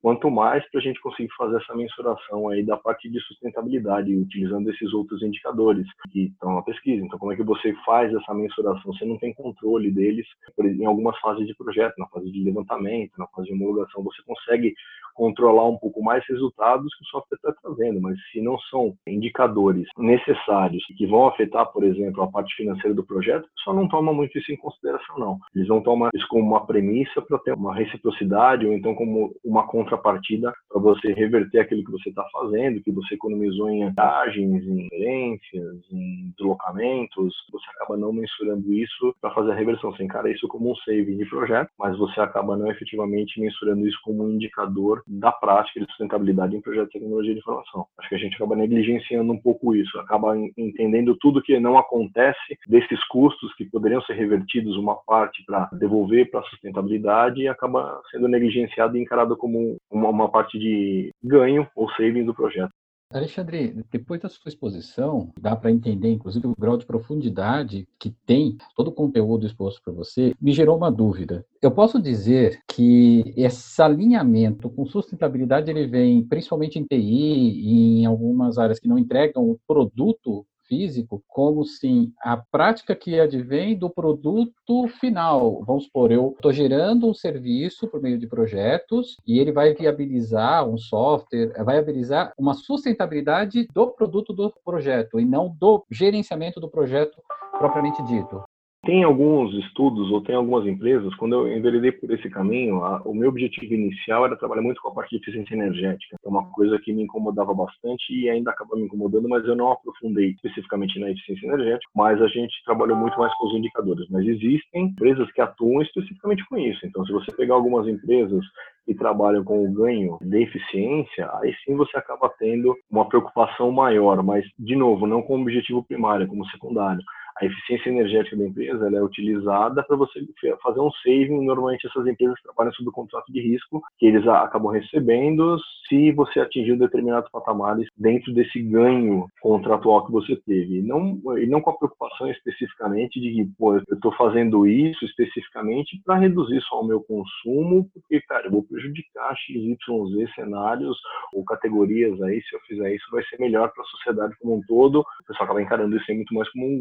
quanto 0.00 0.30
mais 0.30 0.68
para 0.70 0.80
a 0.80 0.82
gente 0.82 1.00
conseguir 1.00 1.28
fazer 1.36 1.56
essa 1.56 1.74
mensuração 1.74 2.48
aí 2.48 2.64
da 2.64 2.76
parte 2.76 3.08
de 3.08 3.20
sustentabilidade, 3.20 4.14
utilizando 4.14 4.70
esses 4.70 4.92
outros 4.92 5.22
indicadores 5.22 5.86
que 6.10 6.26
estão 6.26 6.54
na 6.54 6.62
pesquisa. 6.62 7.04
Então, 7.04 7.18
como 7.18 7.32
é 7.32 7.36
que 7.36 7.42
você 7.42 7.74
faz 7.84 8.12
essa 8.14 8.32
mensuração? 8.34 8.92
Você 8.92 9.04
não 9.04 9.18
tem 9.18 9.34
controle 9.34 9.90
deles 9.90 10.26
em 10.58 10.86
algumas 10.86 11.18
fases 11.18 11.46
de 11.46 11.54
projeto, 11.54 11.94
na 11.98 12.06
fase 12.08 12.30
de 12.30 12.42
levantamento, 12.44 13.12
na 13.18 13.26
fase 13.28 13.48
de 13.48 13.54
homologação, 13.54 14.02
você 14.02 14.22
consegue 14.24 14.74
controlar 15.18 15.66
um 15.66 15.76
pouco 15.76 16.00
mais 16.00 16.24
resultados 16.28 16.94
que 16.94 17.02
o 17.02 17.08
software 17.08 17.36
está 17.36 17.52
trazendo, 17.60 18.00
mas 18.00 18.16
se 18.30 18.40
não 18.40 18.56
são 18.70 18.94
indicadores 19.04 19.88
necessários 19.98 20.84
que 20.96 21.06
vão 21.08 21.26
afetar, 21.26 21.66
por 21.72 21.82
exemplo, 21.82 22.22
a 22.22 22.30
parte 22.30 22.54
financeira 22.54 22.94
do 22.94 23.04
projeto, 23.04 23.44
o 23.44 23.54
pessoal 23.56 23.74
não 23.74 23.88
toma 23.88 24.12
muito 24.12 24.38
isso 24.38 24.52
em 24.52 24.56
consideração, 24.56 25.18
não. 25.18 25.38
Eles 25.56 25.66
vão 25.66 25.82
tomar 25.82 26.10
isso 26.14 26.26
como 26.28 26.44
uma 26.44 26.64
premissa 26.64 27.20
para 27.20 27.36
ter 27.40 27.54
uma 27.54 27.74
reciprocidade 27.74 28.64
ou 28.64 28.72
então 28.72 28.94
como 28.94 29.34
uma 29.44 29.66
contrapartida 29.66 30.52
para 30.68 30.80
você 30.80 31.12
reverter 31.12 31.58
aquilo 31.58 31.84
que 31.84 31.90
você 31.90 32.10
está 32.10 32.24
fazendo, 32.30 32.80
que 32.80 32.92
você 32.92 33.16
economizou 33.16 33.68
em 33.68 33.92
viagens, 33.92 34.62
em 34.64 34.88
gerências, 34.88 35.76
em 35.90 36.32
deslocamentos, 36.38 37.34
você 37.50 37.66
acaba 37.70 37.96
não 37.96 38.12
mensurando 38.12 38.72
isso 38.72 39.12
para 39.20 39.34
fazer 39.34 39.50
a 39.50 39.56
reversão. 39.56 39.90
Você 39.90 40.04
encara 40.04 40.30
isso 40.30 40.46
como 40.46 40.70
um 40.70 40.76
saving 40.76 41.16
de 41.16 41.28
projeto, 41.28 41.70
mas 41.76 41.98
você 41.98 42.20
acaba 42.20 42.56
não 42.56 42.70
efetivamente 42.70 43.40
mensurando 43.40 43.84
isso 43.84 43.98
como 44.04 44.24
um 44.24 44.30
indicador 44.30 45.02
da 45.08 45.32
prática 45.32 45.80
de 45.80 45.86
sustentabilidade 45.86 46.56
em 46.56 46.60
projetos 46.60 46.90
de 46.90 46.98
tecnologia 46.98 47.32
de 47.32 47.40
informação. 47.40 47.86
Acho 47.98 48.08
que 48.08 48.14
a 48.14 48.18
gente 48.18 48.36
acaba 48.36 48.56
negligenciando 48.56 49.32
um 49.32 49.38
pouco 49.38 49.74
isso, 49.74 49.98
acaba 49.98 50.36
entendendo 50.56 51.16
tudo 51.20 51.42
que 51.42 51.58
não 51.58 51.78
acontece 51.78 52.58
desses 52.66 53.02
custos 53.08 53.54
que 53.54 53.64
poderiam 53.64 54.02
ser 54.02 54.14
revertidos 54.14 54.76
uma 54.76 54.96
parte 55.06 55.44
para 55.46 55.68
devolver 55.72 56.30
para 56.30 56.40
a 56.40 56.44
sustentabilidade 56.44 57.40
e 57.40 57.48
acaba 57.48 58.00
sendo 58.10 58.28
negligenciado 58.28 58.96
e 58.96 59.02
encarado 59.02 59.36
como 59.36 59.76
uma, 59.90 60.08
uma 60.08 60.30
parte 60.30 60.58
de 60.58 61.10
ganho 61.22 61.66
ou 61.74 61.90
saving 61.90 62.24
do 62.24 62.34
projeto. 62.34 62.72
Alexandre, 63.10 63.82
depois 63.90 64.20
da 64.20 64.28
sua 64.28 64.50
exposição, 64.50 65.32
dá 65.40 65.56
para 65.56 65.70
entender, 65.70 66.10
inclusive, 66.12 66.46
o 66.46 66.54
grau 66.58 66.76
de 66.76 66.84
profundidade 66.84 67.88
que 67.98 68.10
tem 68.26 68.58
todo 68.76 68.88
o 68.88 68.92
conteúdo 68.92 69.46
exposto 69.46 69.80
para 69.82 69.94
você, 69.94 70.34
me 70.38 70.52
gerou 70.52 70.76
uma 70.76 70.90
dúvida. 70.90 71.44
Eu 71.62 71.70
posso 71.70 72.00
dizer 72.02 72.60
que 72.68 73.32
esse 73.34 73.80
alinhamento 73.80 74.68
com 74.68 74.84
sustentabilidade 74.84 75.70
ele 75.70 75.86
vem 75.86 76.22
principalmente 76.22 76.78
em 76.78 76.84
TI 76.84 76.96
e 76.96 78.00
em 78.00 78.06
algumas 78.06 78.58
áreas 78.58 78.78
que 78.78 78.88
não 78.88 78.98
entregam 78.98 79.48
o 79.48 79.58
produto 79.66 80.46
físico 80.68 81.22
como 81.26 81.64
sim 81.64 82.12
a 82.20 82.36
prática 82.36 82.94
que 82.94 83.18
advém 83.18 83.76
do 83.76 83.88
produto 83.88 84.86
final. 85.00 85.62
Vamos 85.64 85.84
supor, 85.84 86.12
eu 86.12 86.34
estou 86.36 86.52
gerando 86.52 87.08
um 87.08 87.14
serviço 87.14 87.88
por 87.88 88.00
meio 88.00 88.18
de 88.18 88.26
projetos 88.26 89.16
e 89.26 89.38
ele 89.38 89.50
vai 89.50 89.74
viabilizar 89.74 90.68
um 90.68 90.76
software, 90.76 91.52
vai 91.64 91.76
viabilizar 91.76 92.32
uma 92.38 92.54
sustentabilidade 92.54 93.66
do 93.74 93.88
produto 93.88 94.32
do 94.32 94.52
projeto 94.64 95.18
e 95.18 95.24
não 95.24 95.48
do 95.48 95.84
gerenciamento 95.90 96.60
do 96.60 96.68
projeto 96.68 97.20
propriamente 97.58 98.02
dito. 98.04 98.42
Tem 98.84 99.02
alguns 99.02 99.52
estudos 99.54 100.10
ou 100.10 100.22
tem 100.22 100.36
algumas 100.36 100.64
empresas, 100.66 101.14
quando 101.16 101.34
eu 101.34 101.56
enveredei 101.56 101.90
por 101.90 102.10
esse 102.12 102.30
caminho, 102.30 102.84
a, 102.84 103.02
o 103.04 103.12
meu 103.12 103.28
objetivo 103.28 103.74
inicial 103.74 104.24
era 104.24 104.36
trabalhar 104.36 104.62
muito 104.62 104.80
com 104.80 104.88
a 104.88 104.94
parte 104.94 105.10
de 105.10 105.16
eficiência 105.16 105.54
energética. 105.54 106.16
É 106.24 106.28
uma 106.28 106.48
coisa 106.52 106.78
que 106.78 106.92
me 106.92 107.02
incomodava 107.02 107.52
bastante 107.52 108.14
e 108.14 108.30
ainda 108.30 108.52
acaba 108.52 108.76
me 108.76 108.84
incomodando, 108.84 109.28
mas 109.28 109.44
eu 109.44 109.56
não 109.56 109.72
aprofundei 109.72 110.30
especificamente 110.30 110.98
na 111.00 111.10
eficiência 111.10 111.46
energética, 111.46 111.90
mas 111.94 112.22
a 112.22 112.28
gente 112.28 112.54
trabalhou 112.64 112.96
muito 112.96 113.18
mais 113.18 113.34
com 113.34 113.48
os 113.48 113.54
indicadores. 113.56 114.08
Mas 114.10 114.24
existem 114.26 114.84
empresas 114.84 115.30
que 115.32 115.40
atuam 115.40 115.82
especificamente 115.82 116.44
com 116.48 116.56
isso. 116.56 116.86
Então, 116.86 117.04
se 117.04 117.12
você 117.12 117.32
pegar 117.32 117.54
algumas 117.54 117.86
empresas 117.88 118.44
que 118.86 118.94
trabalham 118.94 119.44
com 119.44 119.64
o 119.64 119.72
ganho 119.72 120.18
de 120.22 120.42
eficiência, 120.42 121.28
aí 121.34 121.52
sim 121.64 121.76
você 121.76 121.98
acaba 121.98 122.32
tendo 122.38 122.74
uma 122.90 123.06
preocupação 123.08 123.72
maior, 123.72 124.22
mas, 124.22 124.46
de 124.58 124.76
novo, 124.76 125.06
não 125.06 125.20
como 125.20 125.42
objetivo 125.42 125.84
primário, 125.84 126.28
como 126.28 126.46
secundário 126.46 127.02
a 127.40 127.44
eficiência 127.44 127.90
energética 127.90 128.36
da 128.36 128.46
empresa 128.46 128.88
é 128.88 129.02
utilizada 129.02 129.82
para 129.82 129.96
você 129.96 130.20
fazer 130.62 130.80
um 130.80 130.90
saving. 131.02 131.44
Normalmente 131.44 131.86
essas 131.86 132.06
empresas 132.06 132.40
trabalham 132.42 132.72
sob 132.72 132.90
contrato 132.90 133.32
de 133.32 133.40
risco 133.40 133.82
que 133.98 134.06
eles 134.06 134.26
acabam 134.26 134.72
recebendo 134.72 135.58
se 135.88 136.12
você 136.12 136.40
atingir 136.40 136.76
determinados 136.76 137.30
patamares 137.30 137.88
dentro 137.96 138.32
desse 138.32 138.60
ganho 138.60 139.26
contratual 139.40 140.04
que 140.06 140.12
você 140.12 140.36
teve. 140.36 140.78
E 140.78 140.82
não, 140.82 141.20
e 141.38 141.46
não 141.46 141.60
com 141.60 141.70
a 141.70 141.76
preocupação 141.76 142.30
especificamente 142.30 143.20
de 143.20 143.32
que, 143.32 143.44
pô, 143.58 143.76
eu 143.76 143.82
estou 143.92 144.12
fazendo 144.12 144.66
isso 144.66 145.04
especificamente 145.04 146.00
para 146.04 146.16
reduzir 146.16 146.60
só 146.62 146.80
o 146.80 146.86
meu 146.86 147.00
consumo, 147.00 147.88
porque, 147.94 148.20
cara, 148.22 148.46
eu 148.46 148.50
vou 148.50 148.62
prejudicar 148.64 149.34
X, 149.36 149.56
Y, 149.56 150.06
Z 150.10 150.32
cenários 150.34 150.98
ou 151.32 151.44
categorias 151.44 152.20
aí, 152.22 152.42
se 152.42 152.54
eu 152.54 152.60
fizer 152.60 152.94
isso 152.94 153.06
vai 153.10 153.22
ser 153.24 153.38
melhor 153.38 153.72
para 153.72 153.82
a 153.82 153.86
sociedade 153.86 154.34
como 154.40 154.56
um 154.56 154.62
todo. 154.66 155.00
O 155.00 155.26
pessoal 155.26 155.44
acaba 155.44 155.62
encarando 155.62 155.96
isso 155.96 156.04
aí 156.08 156.16
muito 156.16 156.34
mais 156.34 156.50
como 156.50 156.66
um 156.66 156.78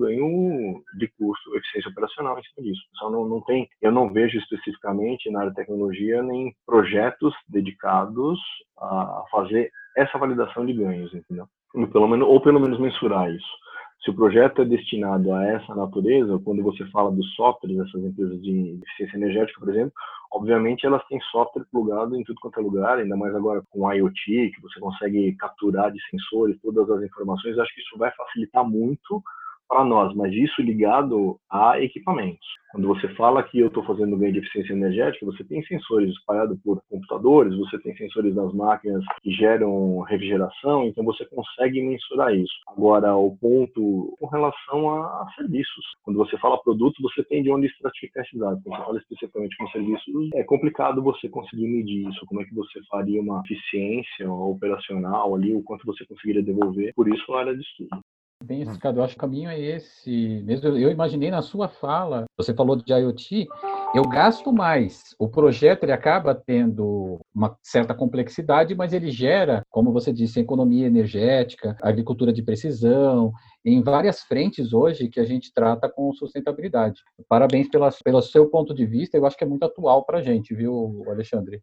ganho 0.48 0.84
de 0.98 1.08
custo, 1.18 1.56
eficiência 1.56 1.92
operacional 1.92 2.38
em 2.38 2.44
cima 2.44 2.68
disso. 2.68 2.82
Só 2.94 3.10
não, 3.10 3.28
não 3.28 3.42
tem, 3.42 3.68
eu 3.82 3.92
não 3.92 4.12
vejo 4.12 4.38
especificamente 4.38 5.30
na 5.30 5.40
área 5.40 5.52
de 5.52 5.58
tecnologia 5.58 6.22
nem 6.24 6.54
projetos 6.66 7.34
dedicados 7.48 8.40
a 8.78 9.24
fazer 9.32 9.72
essa 9.96 10.18
validação 10.18 10.66
de 10.66 10.74
ganhos, 10.74 11.14
entendeu? 11.14 11.48
Pelo 11.92 12.08
menos, 12.08 12.28
ou 12.28 12.42
pelo 12.42 12.60
menos 12.60 12.80
mensurar 12.80 13.30
isso. 13.32 13.68
Se 14.04 14.12
o 14.12 14.16
projeto 14.16 14.62
é 14.62 14.66
destinado 14.66 15.34
a 15.34 15.44
essa 15.44 15.76
natureza, 15.76 16.40
quando 16.46 16.64
você 16.64 16.86
fala 16.92 17.12
dos 17.12 17.34
softwares 17.36 17.78
dessas 17.78 18.04
empresas 18.04 18.42
de 18.42 18.80
eficiência 18.84 19.18
energética, 19.18 19.60
por 19.60 19.70
exemplo, 19.70 19.92
obviamente 20.32 20.86
elas 20.86 21.06
têm 21.08 21.20
software 21.32 21.66
plugado 21.72 22.16
em 22.16 22.24
tudo 22.24 22.40
quanto 22.40 22.60
é 22.60 22.64
lugar, 22.64 23.00
ainda 23.00 23.18
mais 23.18 23.36
agora 23.36 23.62
com 23.70 23.92
IoT, 23.92 24.52
que 24.52 24.62
você 24.62 24.80
consegue 24.80 25.36
capturar 25.36 25.92
de 25.92 26.00
sensores 26.10 26.58
todas 26.62 26.90
as 26.90 27.04
informações, 27.04 27.58
acho 27.58 27.74
que 27.74 27.82
isso 27.82 27.98
vai 27.98 28.12
facilitar 28.12 28.64
muito 28.64 29.22
para 29.68 29.84
nós, 29.84 30.14
mas 30.16 30.34
isso 30.34 30.62
ligado 30.62 31.38
a 31.50 31.80
equipamentos. 31.82 32.48
Quando 32.72 32.88
você 32.88 33.08
fala 33.16 33.44
que 33.44 33.60
eu 33.60 33.68
estou 33.68 33.84
fazendo 33.86 34.18
ganho 34.18 34.34
de 34.34 34.40
eficiência 34.40 34.74
energética, 34.74 35.26
você 35.26 35.44
tem 35.44 35.64
sensores 35.64 36.12
espalhados 36.12 36.60
por 36.62 36.82
computadores, 36.90 37.58
você 37.58 37.80
tem 37.80 37.96
sensores 37.96 38.36
nas 38.36 38.54
máquinas 38.54 39.04
que 39.22 39.32
geram 39.32 40.02
refrigeração, 40.02 40.86
então 40.86 41.04
você 41.04 41.26
consegue 41.26 41.82
mensurar 41.82 42.36
isso. 42.36 42.54
Agora, 42.68 43.16
o 43.16 43.36
ponto 43.38 44.16
com 44.20 44.28
relação 44.28 44.90
a, 44.90 45.28
serviços. 45.36 45.86
Quando 46.04 46.18
você 46.18 46.38
fala 46.38 46.62
produto, 46.62 47.02
você 47.02 47.24
tem 47.24 47.42
de 47.42 47.52
onde 47.52 47.68
estratificar 47.68 48.24
esses 48.24 48.40
dados. 48.40 48.62
Quando 48.64 48.78
você 48.78 48.86
fala 48.86 48.98
especificamente 49.00 49.58
com 49.58 49.68
serviços, 49.70 50.30
é 50.36 50.44
complicado 50.44 51.02
você 51.02 51.30
conseguir 51.30 51.68
medir 51.68 52.08
isso. 52.10 52.26
Como 52.26 52.42
é 52.42 52.46
que 52.46 52.54
você 52.54 52.80
faria 52.90 53.22
uma 53.22 53.42
eficiência 53.46 54.30
operacional 54.30 55.36
ali, 55.36 55.56
o 55.56 55.64
quanto 55.64 55.86
você 55.86 56.06
conseguiria 56.06 56.44
devolver. 56.44 56.94
Por 56.96 57.08
isso, 57.08 57.34
a 57.34 57.40
área 57.40 57.56
de 57.56 57.62
estudo. 57.62 58.02
Bem 58.44 58.62
explicado. 58.62 59.00
Eu 59.00 59.04
acho 59.04 59.14
que 59.14 59.20
o 59.20 59.22
caminho 59.22 59.50
é 59.50 59.60
esse 59.60 60.42
mesmo. 60.46 60.70
Eu 60.70 60.92
imaginei 60.92 61.32
na 61.32 61.42
sua 61.42 61.68
fala, 61.68 62.26
você 62.38 62.54
falou 62.54 62.76
de 62.76 62.94
IoT, 62.94 63.48
eu 63.96 64.04
gasto 64.04 64.54
mais. 64.54 65.16
O 65.18 65.28
projeto 65.28 65.84
ele 65.84 65.92
acaba 65.92 66.36
tendo 66.36 67.20
uma 67.34 67.58
certa 67.64 67.96
complexidade, 67.96 68.76
mas 68.76 68.94
ele 68.94 69.10
gera, 69.10 69.64
como 69.70 69.92
você 69.92 70.14
disse, 70.14 70.40
economia 70.40 70.86
energética, 70.86 71.76
agricultura 71.82 72.32
de 72.32 72.44
precisão, 72.44 73.34
em 73.66 73.82
várias 73.82 74.22
frentes 74.22 74.72
hoje 74.72 75.10
que 75.10 75.20
a 75.20 75.26
gente 75.26 75.52
trata 75.52 75.90
com 75.90 76.14
sustentabilidade. 76.14 77.02
Parabéns 77.28 77.68
pela, 77.70 77.90
pelo 78.04 78.22
seu 78.22 78.50
ponto 78.50 78.74
de 78.74 78.86
vista, 78.86 79.18
eu 79.18 79.26
acho 79.26 79.36
que 79.36 79.44
é 79.44 79.48
muito 79.48 79.64
atual 79.64 80.06
para 80.06 80.20
a 80.20 80.22
gente, 80.22 80.54
viu, 80.54 81.04
Alexandre? 81.08 81.62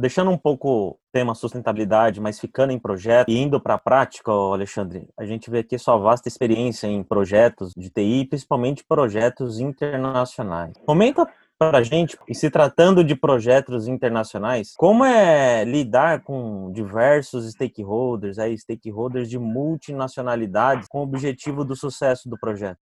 Deixando 0.00 0.30
um 0.30 0.38
pouco 0.38 0.68
o 0.70 0.98
tema 1.12 1.34
sustentabilidade, 1.34 2.22
mas 2.22 2.40
ficando 2.40 2.72
em 2.72 2.78
projeto 2.78 3.28
e 3.28 3.36
indo 3.36 3.60
para 3.60 3.74
a 3.74 3.78
prática, 3.78 4.32
Alexandre, 4.32 5.06
a 5.14 5.26
gente 5.26 5.50
vê 5.50 5.58
aqui 5.58 5.78
sua 5.78 5.98
vasta 5.98 6.26
experiência 6.26 6.86
em 6.86 7.02
projetos 7.02 7.74
de 7.76 7.90
TI, 7.90 8.24
principalmente 8.24 8.82
projetos 8.82 9.60
internacionais. 9.60 10.72
Comenta 10.86 11.28
para 11.58 11.76
a 11.76 11.82
gente, 11.82 12.16
e 12.26 12.34
se 12.34 12.50
tratando 12.50 13.04
de 13.04 13.14
projetos 13.14 13.86
internacionais, 13.86 14.72
como 14.74 15.04
é 15.04 15.62
lidar 15.66 16.22
com 16.22 16.72
diversos 16.72 17.50
stakeholders, 17.50 18.38
aí, 18.38 18.56
stakeholders 18.56 19.28
de 19.28 19.38
multinacionalidades, 19.38 20.88
com 20.88 21.00
o 21.00 21.02
objetivo 21.02 21.62
do 21.62 21.76
sucesso 21.76 22.26
do 22.26 22.38
projeto? 22.38 22.78